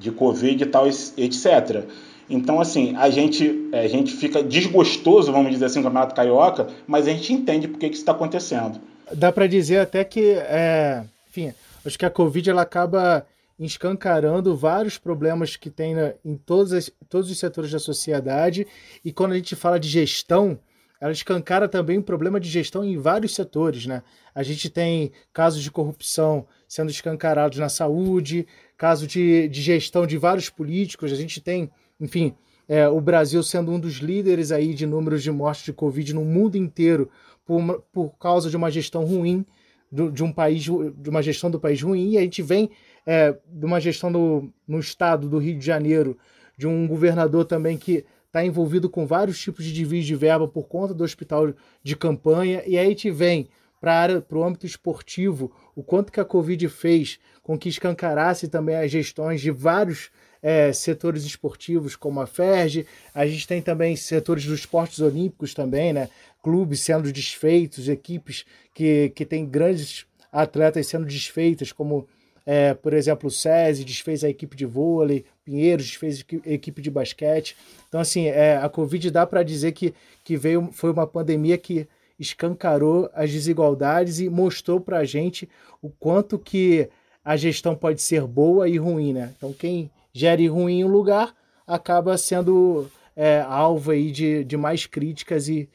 de 0.00 0.10
Covid 0.10 0.64
e 0.64 0.66
tal, 0.66 0.88
etc. 0.88 1.84
Então, 2.28 2.60
assim, 2.60 2.96
a 2.96 3.10
gente, 3.10 3.68
a 3.72 3.86
gente 3.86 4.12
fica 4.12 4.42
desgostoso, 4.42 5.30
vamos 5.30 5.50
dizer 5.50 5.66
assim, 5.66 5.80
no 5.80 5.84
Campeonato 5.84 6.14
Carioca, 6.14 6.68
mas 6.86 7.06
a 7.06 7.10
gente 7.10 7.32
entende 7.32 7.68
por 7.68 7.78
que, 7.78 7.88
que 7.88 7.94
isso 7.94 8.02
está 8.02 8.12
acontecendo. 8.12 8.80
Dá 9.12 9.30
para 9.30 9.46
dizer 9.46 9.78
até 9.78 10.04
que, 10.04 10.32
é, 10.32 11.04
enfim, 11.28 11.52
acho 11.84 11.98
que 11.98 12.06
a 12.06 12.10
Covid 12.10 12.48
ela 12.48 12.62
acaba 12.62 13.26
escancarando 13.58 14.56
vários 14.56 14.96
problemas 14.96 15.56
que 15.56 15.68
tem 15.68 15.94
na, 15.94 16.14
em 16.24 16.36
todos, 16.36 16.72
as, 16.72 16.90
todos 17.08 17.30
os 17.30 17.38
setores 17.38 17.70
da 17.70 17.78
sociedade. 17.78 18.66
E 19.04 19.12
quando 19.12 19.32
a 19.32 19.36
gente 19.36 19.54
fala 19.54 19.78
de 19.78 19.88
gestão, 19.88 20.58
ela 21.00 21.12
escancara 21.12 21.68
também 21.68 21.98
o 21.98 22.02
problema 22.02 22.38
de 22.38 22.48
gestão 22.48 22.84
em 22.84 22.96
vários 22.96 23.34
setores, 23.34 23.86
né? 23.86 24.02
A 24.34 24.42
gente 24.42 24.70
tem 24.70 25.10
casos 25.32 25.62
de 25.62 25.70
corrupção 25.70 26.46
sendo 26.68 26.90
escancarados 26.90 27.58
na 27.58 27.68
saúde, 27.68 28.46
caso 28.80 29.06
de, 29.06 29.46
de 29.46 29.60
gestão 29.60 30.06
de 30.06 30.16
vários 30.16 30.48
políticos, 30.48 31.12
a 31.12 31.14
gente 31.14 31.38
tem, 31.38 31.70
enfim, 32.00 32.34
é, 32.66 32.88
o 32.88 32.98
Brasil 32.98 33.42
sendo 33.42 33.70
um 33.70 33.78
dos 33.78 33.96
líderes 33.96 34.50
aí 34.50 34.72
de 34.72 34.86
números 34.86 35.22
de 35.22 35.30
mortes 35.30 35.66
de 35.66 35.72
Covid 35.74 36.14
no 36.14 36.24
mundo 36.24 36.56
inteiro 36.56 37.10
por, 37.44 37.84
por 37.92 38.16
causa 38.18 38.48
de 38.48 38.56
uma 38.56 38.70
gestão 38.70 39.04
ruim 39.04 39.44
do, 39.92 40.10
de 40.10 40.24
um 40.24 40.32
país, 40.32 40.62
de 40.62 41.10
uma 41.10 41.20
gestão 41.20 41.50
do 41.50 41.60
país 41.60 41.82
ruim, 41.82 42.12
e 42.12 42.16
a 42.16 42.22
gente 42.22 42.40
vem 42.40 42.70
é, 43.04 43.36
de 43.46 43.66
uma 43.66 43.78
gestão 43.78 44.10
do, 44.10 44.50
no 44.66 44.80
estado 44.80 45.28
do 45.28 45.36
Rio 45.36 45.58
de 45.58 45.66
Janeiro, 45.66 46.16
de 46.56 46.66
um 46.66 46.88
governador 46.88 47.44
também 47.44 47.76
que 47.76 48.06
está 48.28 48.42
envolvido 48.42 48.88
com 48.88 49.06
vários 49.06 49.38
tipos 49.38 49.62
de 49.62 49.74
desvios 49.74 50.06
de 50.06 50.14
verba 50.14 50.48
por 50.48 50.66
conta 50.66 50.94
do 50.94 51.04
hospital 51.04 51.52
de 51.82 51.94
campanha, 51.94 52.62
e 52.66 52.78
aí 52.78 52.88
gente 52.88 53.10
vem 53.10 53.46
para 53.80 54.22
o 54.30 54.44
âmbito 54.44 54.66
esportivo, 54.66 55.50
o 55.74 55.82
quanto 55.82 56.12
que 56.12 56.20
a 56.20 56.24
Covid 56.24 56.68
fez 56.68 57.18
com 57.42 57.58
que 57.58 57.68
escancarasse 57.68 58.48
também 58.48 58.76
as 58.76 58.90
gestões 58.90 59.40
de 59.40 59.50
vários 59.50 60.10
é, 60.42 60.72
setores 60.72 61.24
esportivos, 61.24 61.96
como 61.96 62.20
a 62.20 62.26
FERJ, 62.26 62.86
a 63.14 63.26
gente 63.26 63.46
tem 63.46 63.62
também 63.62 63.96
setores 63.96 64.44
dos 64.44 64.60
esportes 64.60 65.00
olímpicos 65.00 65.54
também, 65.54 65.92
né? 65.92 66.08
clubes 66.42 66.80
sendo 66.80 67.12
desfeitos, 67.12 67.88
equipes 67.88 68.44
que, 68.74 69.10
que 69.14 69.24
têm 69.24 69.46
grandes 69.46 70.06
atletas 70.32 70.86
sendo 70.86 71.04
desfeitas, 71.04 71.72
como 71.72 72.06
é, 72.46 72.74
por 72.74 72.94
exemplo, 72.94 73.28
o 73.28 73.30
SESI 73.30 73.84
desfez 73.84 74.24
a 74.24 74.28
equipe 74.28 74.56
de 74.56 74.64
vôlei, 74.64 75.24
Pinheiros 75.44 75.86
desfez 75.86 76.24
a 76.46 76.50
equipe 76.50 76.80
de 76.80 76.90
basquete. 76.90 77.56
Então, 77.88 78.00
assim, 78.00 78.26
é, 78.26 78.56
a 78.56 78.68
Covid 78.68 79.10
dá 79.10 79.26
para 79.26 79.42
dizer 79.42 79.72
que, 79.72 79.94
que 80.24 80.36
veio, 80.36 80.68
foi 80.72 80.90
uma 80.90 81.06
pandemia 81.06 81.58
que 81.58 81.86
escancarou 82.20 83.10
as 83.14 83.30
desigualdades 83.30 84.20
e 84.20 84.28
mostrou 84.28 84.78
para 84.78 84.98
a 84.98 85.04
gente 85.04 85.48
o 85.80 85.88
quanto 85.88 86.38
que 86.38 86.88
a 87.24 87.36
gestão 87.36 87.74
pode 87.74 88.02
ser 88.02 88.26
boa 88.26 88.68
e 88.68 88.76
ruim, 88.76 89.14
né? 89.14 89.32
Então, 89.36 89.52
quem 89.52 89.90
gere 90.12 90.46
ruim 90.46 90.84
um 90.84 90.88
lugar 90.88 91.34
acaba 91.66 92.18
sendo 92.18 92.86
é, 93.16 93.40
alvo 93.40 93.92
aí 93.92 94.10
de, 94.10 94.44
de 94.44 94.56
mais 94.56 94.84
críticas 94.86 95.48
e, 95.48 95.68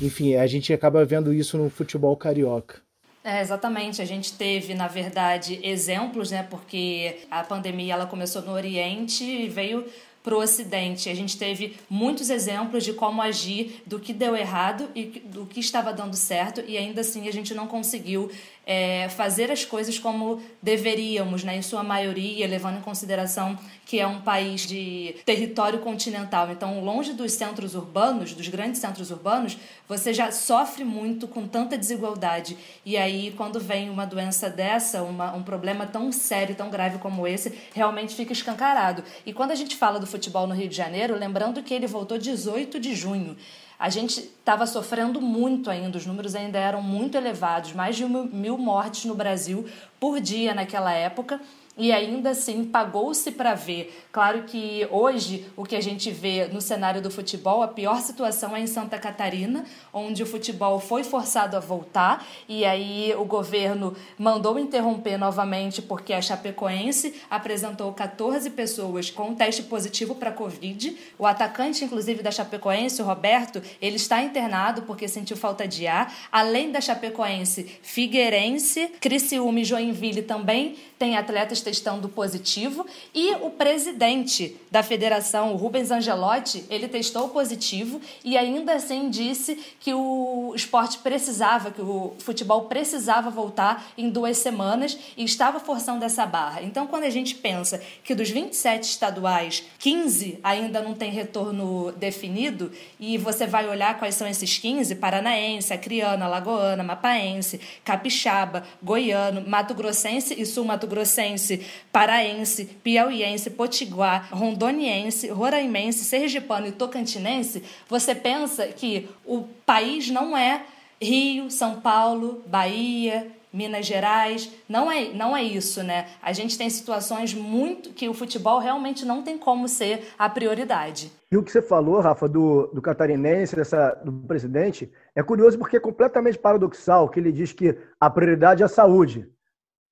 enfim, 0.00 0.34
a 0.34 0.46
gente 0.46 0.72
acaba 0.72 1.04
vendo 1.04 1.32
isso 1.32 1.56
no 1.56 1.70
futebol 1.70 2.16
carioca. 2.16 2.82
É, 3.22 3.40
exatamente. 3.40 4.00
A 4.00 4.04
gente 4.04 4.32
teve, 4.32 4.74
na 4.74 4.88
verdade, 4.88 5.60
exemplos, 5.62 6.30
né? 6.30 6.42
Porque 6.42 7.18
a 7.30 7.44
pandemia 7.44 7.94
ela 7.94 8.06
começou 8.06 8.42
no 8.42 8.52
Oriente 8.52 9.24
e 9.24 9.48
veio 9.48 9.84
para 10.22 10.34
o 10.34 10.38
Ocidente. 10.38 11.08
A 11.08 11.14
gente 11.14 11.36
teve 11.38 11.76
muitos 11.88 12.30
exemplos 12.30 12.84
de 12.84 12.92
como 12.92 13.22
agir, 13.22 13.82
do 13.86 13.98
que 13.98 14.12
deu 14.12 14.36
errado 14.36 14.88
e 14.94 15.04
do 15.04 15.46
que 15.46 15.60
estava 15.60 15.92
dando 15.92 16.16
certo, 16.16 16.62
e 16.66 16.76
ainda 16.76 17.00
assim 17.00 17.28
a 17.28 17.32
gente 17.32 17.54
não 17.54 17.66
conseguiu 17.66 18.30
é, 18.66 19.08
fazer 19.08 19.50
as 19.50 19.64
coisas 19.64 19.98
como 19.98 20.40
deveríamos, 20.62 21.42
né, 21.42 21.56
em 21.56 21.62
sua 21.62 21.82
maioria, 21.82 22.46
levando 22.46 22.78
em 22.78 22.82
consideração 22.82 23.58
que 23.84 23.98
é 23.98 24.06
um 24.06 24.20
país 24.20 24.60
de 24.68 25.16
território 25.24 25.80
continental. 25.80 26.48
Então, 26.52 26.84
longe 26.84 27.12
dos 27.12 27.32
centros 27.32 27.74
urbanos, 27.74 28.32
dos 28.32 28.46
grandes 28.46 28.80
centros 28.80 29.10
urbanos, 29.10 29.58
você 29.88 30.14
já 30.14 30.30
sofre 30.30 30.84
muito 30.84 31.26
com 31.26 31.48
tanta 31.48 31.76
desigualdade. 31.76 32.56
E 32.86 32.96
aí, 32.96 33.34
quando 33.36 33.58
vem 33.58 33.90
uma 33.90 34.06
doença 34.06 34.48
dessa, 34.48 35.02
uma, 35.02 35.34
um 35.34 35.42
problema 35.42 35.86
tão 35.86 36.12
sério, 36.12 36.54
tão 36.54 36.70
grave 36.70 36.98
como 36.98 37.26
esse, 37.26 37.52
realmente 37.74 38.14
fica 38.14 38.32
escancarado. 38.32 39.02
E 39.26 39.32
quando 39.32 39.50
a 39.50 39.56
gente 39.56 39.74
fala 39.74 39.98
do 39.98 40.06
futebol 40.10 40.46
no 40.46 40.54
Rio 40.54 40.68
de 40.68 40.76
Janeiro, 40.76 41.16
lembrando 41.16 41.62
que 41.62 41.72
ele 41.72 41.86
voltou 41.86 42.18
18 42.18 42.78
de 42.78 42.94
junho. 42.94 43.36
A 43.78 43.88
gente 43.88 44.20
estava 44.20 44.66
sofrendo 44.66 45.22
muito 45.22 45.70
ainda, 45.70 45.96
os 45.96 46.04
números 46.04 46.34
ainda 46.34 46.58
eram 46.58 46.82
muito 46.82 47.16
elevados, 47.16 47.72
mais 47.72 47.96
de 47.96 48.04
mil 48.04 48.58
mortes 48.58 49.06
no 49.06 49.14
Brasil 49.14 49.66
por 49.98 50.20
dia 50.20 50.52
naquela 50.52 50.92
época 50.92 51.40
e 51.80 51.92
ainda 51.92 52.30
assim 52.30 52.62
pagou-se 52.62 53.32
para 53.32 53.54
ver. 53.54 54.04
Claro 54.12 54.42
que 54.42 54.86
hoje 54.90 55.46
o 55.56 55.64
que 55.64 55.74
a 55.74 55.80
gente 55.80 56.10
vê 56.10 56.46
no 56.46 56.60
cenário 56.60 57.00
do 57.00 57.10
futebol, 57.10 57.62
a 57.62 57.68
pior 57.68 58.02
situação 58.02 58.54
é 58.54 58.60
em 58.60 58.66
Santa 58.66 58.98
Catarina, 58.98 59.64
onde 59.90 60.22
o 60.22 60.26
futebol 60.26 60.78
foi 60.78 61.02
forçado 61.02 61.56
a 61.56 61.60
voltar 61.60 62.26
e 62.46 62.66
aí 62.66 63.14
o 63.16 63.24
governo 63.24 63.96
mandou 64.18 64.58
interromper 64.58 65.16
novamente 65.16 65.80
porque 65.80 66.12
a 66.12 66.20
Chapecoense 66.20 67.14
apresentou 67.30 67.90
14 67.94 68.50
pessoas 68.50 69.10
com 69.10 69.34
teste 69.34 69.62
positivo 69.62 70.14
para 70.14 70.30
Covid. 70.30 70.94
O 71.18 71.26
atacante, 71.26 71.82
inclusive, 71.82 72.22
da 72.22 72.30
Chapecoense, 72.30 73.00
o 73.00 73.06
Roberto, 73.06 73.62
ele 73.80 73.96
está 73.96 74.22
internado 74.22 74.82
porque 74.82 75.08
sentiu 75.08 75.34
falta 75.34 75.66
de 75.66 75.86
ar. 75.86 76.14
Além 76.30 76.70
da 76.70 76.80
Chapecoense, 76.82 77.78
Figueirense, 77.80 78.92
Criciúma 79.00 79.60
e 79.60 79.64
Joinville 79.64 80.20
também 80.20 80.76
têm 80.98 81.16
atletas 81.16 81.62
testando 81.70 82.08
positivo 82.08 82.84
e 83.14 83.32
o 83.36 83.50
presidente 83.50 84.56
da 84.72 84.82
federação, 84.82 85.52
o 85.52 85.56
Rubens 85.56 85.92
Angelotti, 85.92 86.64
ele 86.68 86.88
testou 86.88 87.28
positivo 87.28 88.00
e 88.24 88.36
ainda 88.36 88.74
assim 88.74 89.08
disse 89.08 89.56
que 89.78 89.94
o 89.94 90.52
esporte 90.54 90.98
precisava, 90.98 91.70
que 91.70 91.80
o 91.80 92.14
futebol 92.18 92.62
precisava 92.62 93.30
voltar 93.30 93.92
em 93.96 94.10
duas 94.10 94.36
semanas 94.38 94.98
e 95.16 95.22
estava 95.22 95.60
forçando 95.60 96.04
essa 96.04 96.26
barra. 96.26 96.60
Então, 96.62 96.88
quando 96.88 97.04
a 97.04 97.10
gente 97.10 97.36
pensa 97.36 97.80
que 98.02 98.16
dos 98.16 98.30
27 98.30 98.82
estaduais, 98.82 99.62
15 99.78 100.40
ainda 100.42 100.82
não 100.82 100.94
tem 100.94 101.12
retorno 101.12 101.92
definido 101.92 102.72
e 102.98 103.16
você 103.16 103.46
vai 103.46 103.68
olhar 103.68 103.96
quais 103.96 104.16
são 104.16 104.26
esses 104.26 104.58
15, 104.58 104.96
paranaense, 104.96 105.72
acriana, 105.72 106.26
lagoana, 106.26 106.82
mapaense, 106.82 107.60
capixaba, 107.84 108.64
goiano, 108.82 109.46
mato-grossense 109.46 110.34
e 110.36 110.44
sul-mato-grossense, 110.44 111.49
paraense, 111.92 112.64
piauiense, 112.64 113.50
potiguar, 113.50 114.28
rondoniense, 114.32 115.28
roraimense, 115.28 116.04
sergipano 116.04 116.66
e 116.66 116.72
tocantinense, 116.72 117.62
você 117.88 118.14
pensa 118.14 118.66
que 118.66 119.08
o 119.24 119.44
país 119.64 120.10
não 120.10 120.36
é 120.36 120.64
Rio, 121.00 121.50
São 121.50 121.80
Paulo, 121.80 122.42
Bahia, 122.46 123.30
Minas 123.52 123.86
Gerais. 123.86 124.52
Não 124.68 124.90
é, 124.90 125.12
não 125.12 125.36
é 125.36 125.42
isso, 125.42 125.82
né? 125.82 126.06
A 126.22 126.32
gente 126.32 126.56
tem 126.56 126.68
situações 126.70 127.34
muito 127.34 127.90
que 127.90 128.08
o 128.08 128.14
futebol 128.14 128.58
realmente 128.58 129.04
não 129.04 129.22
tem 129.22 129.38
como 129.38 129.66
ser 129.68 130.08
a 130.18 130.28
prioridade. 130.28 131.10
E 131.30 131.36
o 131.36 131.42
que 131.42 131.50
você 131.50 131.62
falou, 131.62 132.00
Rafa, 132.00 132.28
do, 132.28 132.68
do 132.68 132.82
catarinense, 132.82 133.56
dessa, 133.56 133.94
do 134.04 134.12
presidente, 134.12 134.90
é 135.14 135.22
curioso 135.22 135.58
porque 135.58 135.76
é 135.76 135.80
completamente 135.80 136.38
paradoxal 136.38 137.08
que 137.08 137.18
ele 137.18 137.32
diz 137.32 137.52
que 137.52 137.76
a 137.98 138.10
prioridade 138.10 138.62
é 138.62 138.66
a 138.66 138.68
saúde. 138.68 139.28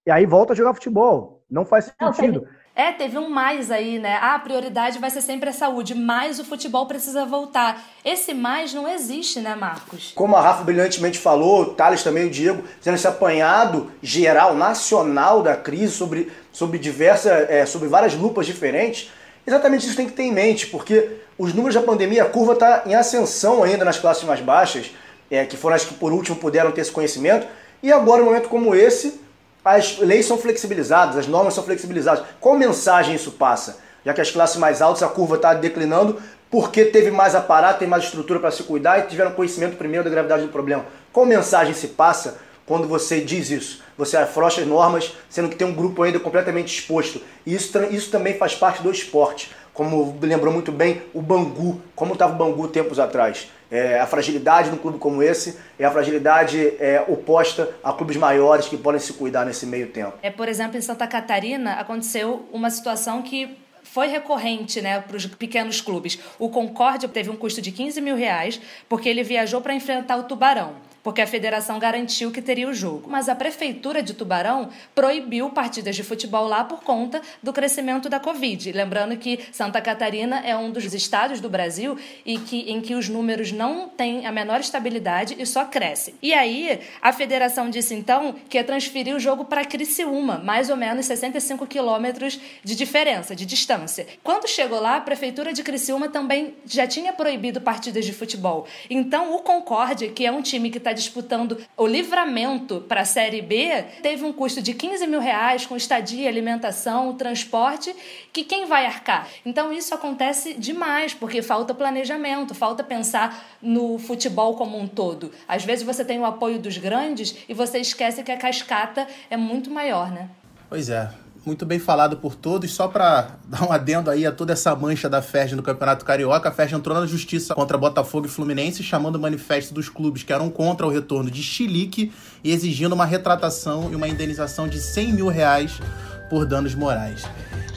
E 0.06 0.10
aí 0.10 0.26
volta 0.26 0.52
a 0.52 0.56
jogar 0.56 0.74
futebol. 0.74 1.37
Não 1.50 1.64
faz 1.64 1.86
sentido. 1.86 2.42
Não, 2.42 2.48
é, 2.78 2.92
teve 2.92 3.18
um 3.18 3.28
mais 3.28 3.72
aí, 3.72 3.98
né? 3.98 4.18
Ah, 4.22 4.36
a 4.36 4.38
prioridade 4.38 5.00
vai 5.00 5.10
ser 5.10 5.20
sempre 5.20 5.48
a 5.50 5.52
saúde, 5.52 5.96
mas 5.96 6.38
o 6.38 6.44
futebol 6.44 6.86
precisa 6.86 7.26
voltar. 7.26 7.82
Esse 8.04 8.32
mais 8.32 8.72
não 8.72 8.86
existe, 8.86 9.40
né, 9.40 9.56
Marcos? 9.56 10.12
Como 10.14 10.36
a 10.36 10.40
Rafa 10.40 10.62
brilhantemente 10.62 11.18
falou, 11.18 11.62
o 11.62 11.66
Thales 11.74 12.04
também, 12.04 12.26
o 12.26 12.30
Diego, 12.30 12.62
tendo 12.80 12.94
esse 12.94 13.08
apanhado 13.08 13.90
geral, 14.00 14.54
nacional 14.54 15.42
da 15.42 15.56
crise, 15.56 15.92
sobre, 15.92 16.30
sobre 16.52 16.78
diversas, 16.78 17.50
é, 17.50 17.66
sobre 17.66 17.88
várias 17.88 18.14
lupas 18.14 18.46
diferentes, 18.46 19.10
exatamente 19.44 19.84
isso 19.84 19.96
tem 19.96 20.06
que 20.06 20.12
ter 20.12 20.22
em 20.22 20.32
mente, 20.32 20.68
porque 20.68 21.16
os 21.36 21.52
números 21.52 21.74
da 21.74 21.82
pandemia, 21.82 22.22
a 22.22 22.28
curva 22.28 22.52
está 22.52 22.84
em 22.86 22.94
ascensão 22.94 23.64
ainda 23.64 23.84
nas 23.84 23.98
classes 23.98 24.22
mais 24.22 24.40
baixas, 24.40 24.92
é, 25.28 25.44
que 25.44 25.56
foram 25.56 25.74
as 25.74 25.84
que 25.84 25.94
por 25.94 26.12
último 26.12 26.36
puderam 26.36 26.70
ter 26.70 26.82
esse 26.82 26.92
conhecimento, 26.92 27.44
e 27.82 27.90
agora, 27.90 28.20
em 28.20 28.24
um 28.24 28.26
momento 28.26 28.48
como 28.48 28.72
esse, 28.72 29.20
as 29.64 29.98
leis 29.98 30.26
são 30.26 30.38
flexibilizadas, 30.38 31.16
as 31.16 31.26
normas 31.26 31.54
são 31.54 31.64
flexibilizadas. 31.64 32.24
Qual 32.40 32.56
mensagem 32.56 33.14
isso 33.14 33.32
passa? 33.32 33.78
Já 34.04 34.14
que 34.14 34.20
as 34.20 34.30
classes 34.30 34.56
mais 34.56 34.80
altas 34.80 35.02
a 35.02 35.08
curva 35.08 35.36
está 35.36 35.54
declinando 35.54 36.20
porque 36.50 36.84
teve 36.86 37.10
mais 37.10 37.34
aparato, 37.34 37.80
tem 37.80 37.88
mais 37.88 38.04
estrutura 38.04 38.40
para 38.40 38.50
se 38.50 38.62
cuidar 38.62 38.98
e 38.98 39.02
tiveram 39.02 39.32
conhecimento 39.32 39.76
primeiro 39.76 40.04
da 40.04 40.10
gravidade 40.10 40.42
do 40.42 40.48
problema. 40.48 40.86
Qual 41.12 41.26
mensagem 41.26 41.74
se 41.74 41.88
passa 41.88 42.38
quando 42.64 42.88
você 42.88 43.20
diz 43.20 43.50
isso? 43.50 43.82
Você 43.98 44.16
afrouxa 44.16 44.62
as 44.62 44.66
normas, 44.66 45.12
sendo 45.28 45.48
que 45.48 45.56
tem 45.56 45.66
um 45.66 45.74
grupo 45.74 46.02
ainda 46.02 46.18
completamente 46.18 46.78
exposto. 46.78 47.20
E 47.44 47.54
isso, 47.54 47.76
isso 47.90 48.10
também 48.10 48.38
faz 48.38 48.54
parte 48.54 48.82
do 48.82 48.90
esporte. 48.90 49.50
Como 49.78 50.18
lembrou 50.20 50.52
muito 50.52 50.72
bem 50.72 51.02
o 51.14 51.22
Bangu, 51.22 51.80
como 51.94 52.14
estava 52.14 52.34
o 52.34 52.36
Bangu 52.36 52.66
tempos 52.66 52.98
atrás. 52.98 53.48
É, 53.70 54.00
a 54.00 54.08
fragilidade 54.08 54.70
num 54.70 54.76
clube 54.76 54.98
como 54.98 55.22
esse 55.22 55.56
é 55.78 55.84
a 55.84 55.90
fragilidade 55.92 56.58
é, 56.80 57.04
oposta 57.06 57.70
a 57.80 57.92
clubes 57.92 58.16
maiores 58.16 58.66
que 58.66 58.76
podem 58.76 59.00
se 59.00 59.12
cuidar 59.12 59.46
nesse 59.46 59.64
meio 59.66 59.86
tempo. 59.86 60.14
É, 60.20 60.32
por 60.32 60.48
exemplo, 60.48 60.76
em 60.76 60.80
Santa 60.80 61.06
Catarina 61.06 61.74
aconteceu 61.74 62.44
uma 62.52 62.70
situação 62.70 63.22
que 63.22 63.56
foi 63.84 64.08
recorrente 64.08 64.82
né, 64.82 64.98
para 64.98 65.16
os 65.16 65.26
pequenos 65.26 65.80
clubes. 65.80 66.18
O 66.40 66.48
Concórdia 66.48 67.08
teve 67.08 67.30
um 67.30 67.36
custo 67.36 67.62
de 67.62 67.70
15 67.70 68.00
mil 68.00 68.16
reais 68.16 68.60
porque 68.88 69.08
ele 69.08 69.22
viajou 69.22 69.60
para 69.60 69.74
enfrentar 69.74 70.16
o 70.16 70.24
Tubarão 70.24 70.87
porque 71.08 71.22
a 71.22 71.26
federação 71.26 71.78
garantiu 71.78 72.30
que 72.30 72.42
teria 72.42 72.68
o 72.68 72.74
jogo. 72.74 73.08
Mas 73.08 73.30
a 73.30 73.34
prefeitura 73.34 74.02
de 74.02 74.12
Tubarão 74.12 74.68
proibiu 74.94 75.48
partidas 75.48 75.96
de 75.96 76.02
futebol 76.02 76.46
lá 76.46 76.64
por 76.64 76.82
conta 76.82 77.22
do 77.42 77.50
crescimento 77.50 78.10
da 78.10 78.20
Covid. 78.20 78.70
Lembrando 78.72 79.16
que 79.16 79.40
Santa 79.50 79.80
Catarina 79.80 80.40
é 80.40 80.54
um 80.54 80.70
dos 80.70 80.92
estados 80.92 81.40
do 81.40 81.48
Brasil 81.48 81.96
e 82.26 82.36
que, 82.36 82.70
em 82.70 82.82
que 82.82 82.94
os 82.94 83.08
números 83.08 83.52
não 83.52 83.88
têm 83.88 84.26
a 84.26 84.30
menor 84.30 84.60
estabilidade 84.60 85.34
e 85.38 85.46
só 85.46 85.64
crescem. 85.64 86.12
E 86.20 86.34
aí, 86.34 86.78
a 87.00 87.10
federação 87.10 87.70
disse 87.70 87.94
então 87.94 88.34
que 88.46 88.58
ia 88.58 88.64
transferir 88.64 89.16
o 89.16 89.18
jogo 89.18 89.46
para 89.46 89.64
Criciúma, 89.64 90.36
mais 90.44 90.68
ou 90.68 90.76
menos 90.76 91.06
65 91.06 91.66
quilômetros 91.66 92.38
de 92.62 92.74
diferença, 92.74 93.34
de 93.34 93.46
distância. 93.46 94.06
Quando 94.22 94.46
chegou 94.46 94.78
lá, 94.78 94.96
a 94.96 95.00
prefeitura 95.00 95.54
de 95.54 95.62
Criciúma 95.62 96.10
também 96.10 96.52
já 96.66 96.86
tinha 96.86 97.14
proibido 97.14 97.62
partidas 97.62 98.04
de 98.04 98.12
futebol. 98.12 98.66
Então, 98.90 99.34
o 99.34 99.38
Concórdia, 99.38 100.10
que 100.10 100.26
é 100.26 100.30
um 100.30 100.42
time 100.42 100.68
que 100.68 100.76
está 100.76 100.92
disputando 100.98 101.58
o 101.76 101.86
livramento 101.86 102.84
para 102.88 103.02
a 103.02 103.04
Série 103.04 103.40
B, 103.40 103.84
teve 104.02 104.24
um 104.24 104.32
custo 104.32 104.60
de 104.60 104.74
15 104.74 105.06
mil 105.06 105.20
reais 105.20 105.64
com 105.66 105.76
estadia, 105.76 106.28
alimentação, 106.28 107.14
transporte, 107.14 107.94
que 108.32 108.44
quem 108.44 108.66
vai 108.66 108.86
arcar? 108.86 109.28
Então 109.44 109.72
isso 109.72 109.94
acontece 109.94 110.54
demais, 110.54 111.14
porque 111.14 111.40
falta 111.42 111.74
planejamento, 111.74 112.54
falta 112.54 112.82
pensar 112.82 113.58
no 113.62 113.98
futebol 113.98 114.56
como 114.56 114.78
um 114.78 114.86
todo. 114.86 115.32
Às 115.46 115.64
vezes 115.64 115.84
você 115.84 116.04
tem 116.04 116.18
o 116.18 116.24
apoio 116.24 116.58
dos 116.58 116.76
grandes 116.76 117.36
e 117.48 117.54
você 117.54 117.78
esquece 117.78 118.22
que 118.22 118.32
a 118.32 118.36
cascata 118.36 119.06
é 119.30 119.36
muito 119.36 119.70
maior, 119.70 120.10
né? 120.10 120.28
Pois 120.68 120.90
é 120.90 121.10
muito 121.48 121.64
bem 121.64 121.78
falado 121.78 122.18
por 122.18 122.34
todos. 122.34 122.70
Só 122.72 122.86
para 122.86 123.38
dar 123.48 123.64
um 123.64 123.72
adendo 123.72 124.10
aí 124.10 124.26
a 124.26 124.30
toda 124.30 124.52
essa 124.52 124.76
mancha 124.76 125.08
da 125.08 125.22
FERJ 125.22 125.56
no 125.56 125.62
Campeonato 125.62 126.04
Carioca, 126.04 126.50
a 126.50 126.52
FERJ 126.52 126.76
entrou 126.76 127.00
na 127.00 127.06
justiça 127.06 127.54
contra 127.54 127.78
Botafogo 127.78 128.26
e 128.26 128.28
Fluminense, 128.28 128.82
chamando 128.82 129.16
o 129.16 129.18
manifesto 129.18 129.72
dos 129.72 129.88
clubes 129.88 130.22
que 130.22 130.32
eram 130.32 130.50
contra 130.50 130.86
o 130.86 130.90
retorno 130.90 131.30
de 131.30 131.42
Chilique 131.42 132.12
e 132.44 132.52
exigindo 132.52 132.92
uma 132.92 133.06
retratação 133.06 133.88
e 133.90 133.96
uma 133.96 134.06
indenização 134.06 134.68
de 134.68 134.78
100 134.78 135.12
mil 135.14 135.28
reais 135.28 135.80
por 136.28 136.44
danos 136.44 136.74
morais. 136.74 137.24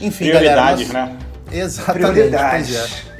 Enfim, 0.00 0.26
Prioridades, 0.26 0.88
galera. 0.88 1.12
Nosso... 1.12 1.20
né? 1.50 1.58
Exatamente. 1.60 2.12
Prioridades. 2.12 2.76
É. 2.76 3.12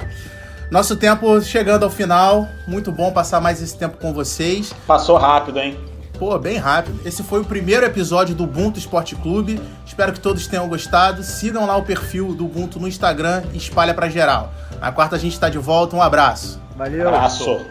Nosso 0.69 0.95
tempo 0.95 1.41
chegando 1.41 1.83
ao 1.83 1.89
final. 1.89 2.47
Muito 2.67 2.91
bom 2.91 3.11
passar 3.11 3.41
mais 3.41 3.61
esse 3.61 3.75
tempo 3.75 3.97
com 3.97 4.13
vocês. 4.13 4.71
Passou 4.85 5.17
rápido, 5.17 5.59
hein? 5.59 5.92
Pô, 6.17 6.37
bem 6.37 6.57
rápido. 6.57 6.99
Esse 7.05 7.23
foi 7.23 7.41
o 7.41 7.45
primeiro 7.45 7.85
episódio 7.85 8.35
do 8.35 8.43
Ubuntu 8.43 8.79
Esporte 8.79 9.15
Clube. 9.15 9.59
Espero 9.85 10.13
que 10.13 10.19
todos 10.19 10.47
tenham 10.47 10.67
gostado. 10.67 11.23
Sigam 11.23 11.65
lá 11.65 11.75
o 11.75 11.83
perfil 11.83 12.33
do 12.33 12.45
Ubuntu 12.45 12.79
no 12.79 12.87
Instagram 12.87 13.43
e 13.51 13.57
espalha 13.57 13.93
pra 13.93 14.09
geral. 14.09 14.51
Na 14.79 14.91
quarta 14.91 15.15
a 15.15 15.19
gente 15.19 15.39
tá 15.39 15.49
de 15.49 15.57
volta. 15.57 15.95
Um 15.95 16.01
abraço. 16.01 16.61
Valeu. 16.75 17.07
Abraço. 17.07 17.61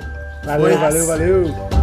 Valeu, 0.45 0.79
valeu, 0.79 1.07
valeu. 1.07 1.82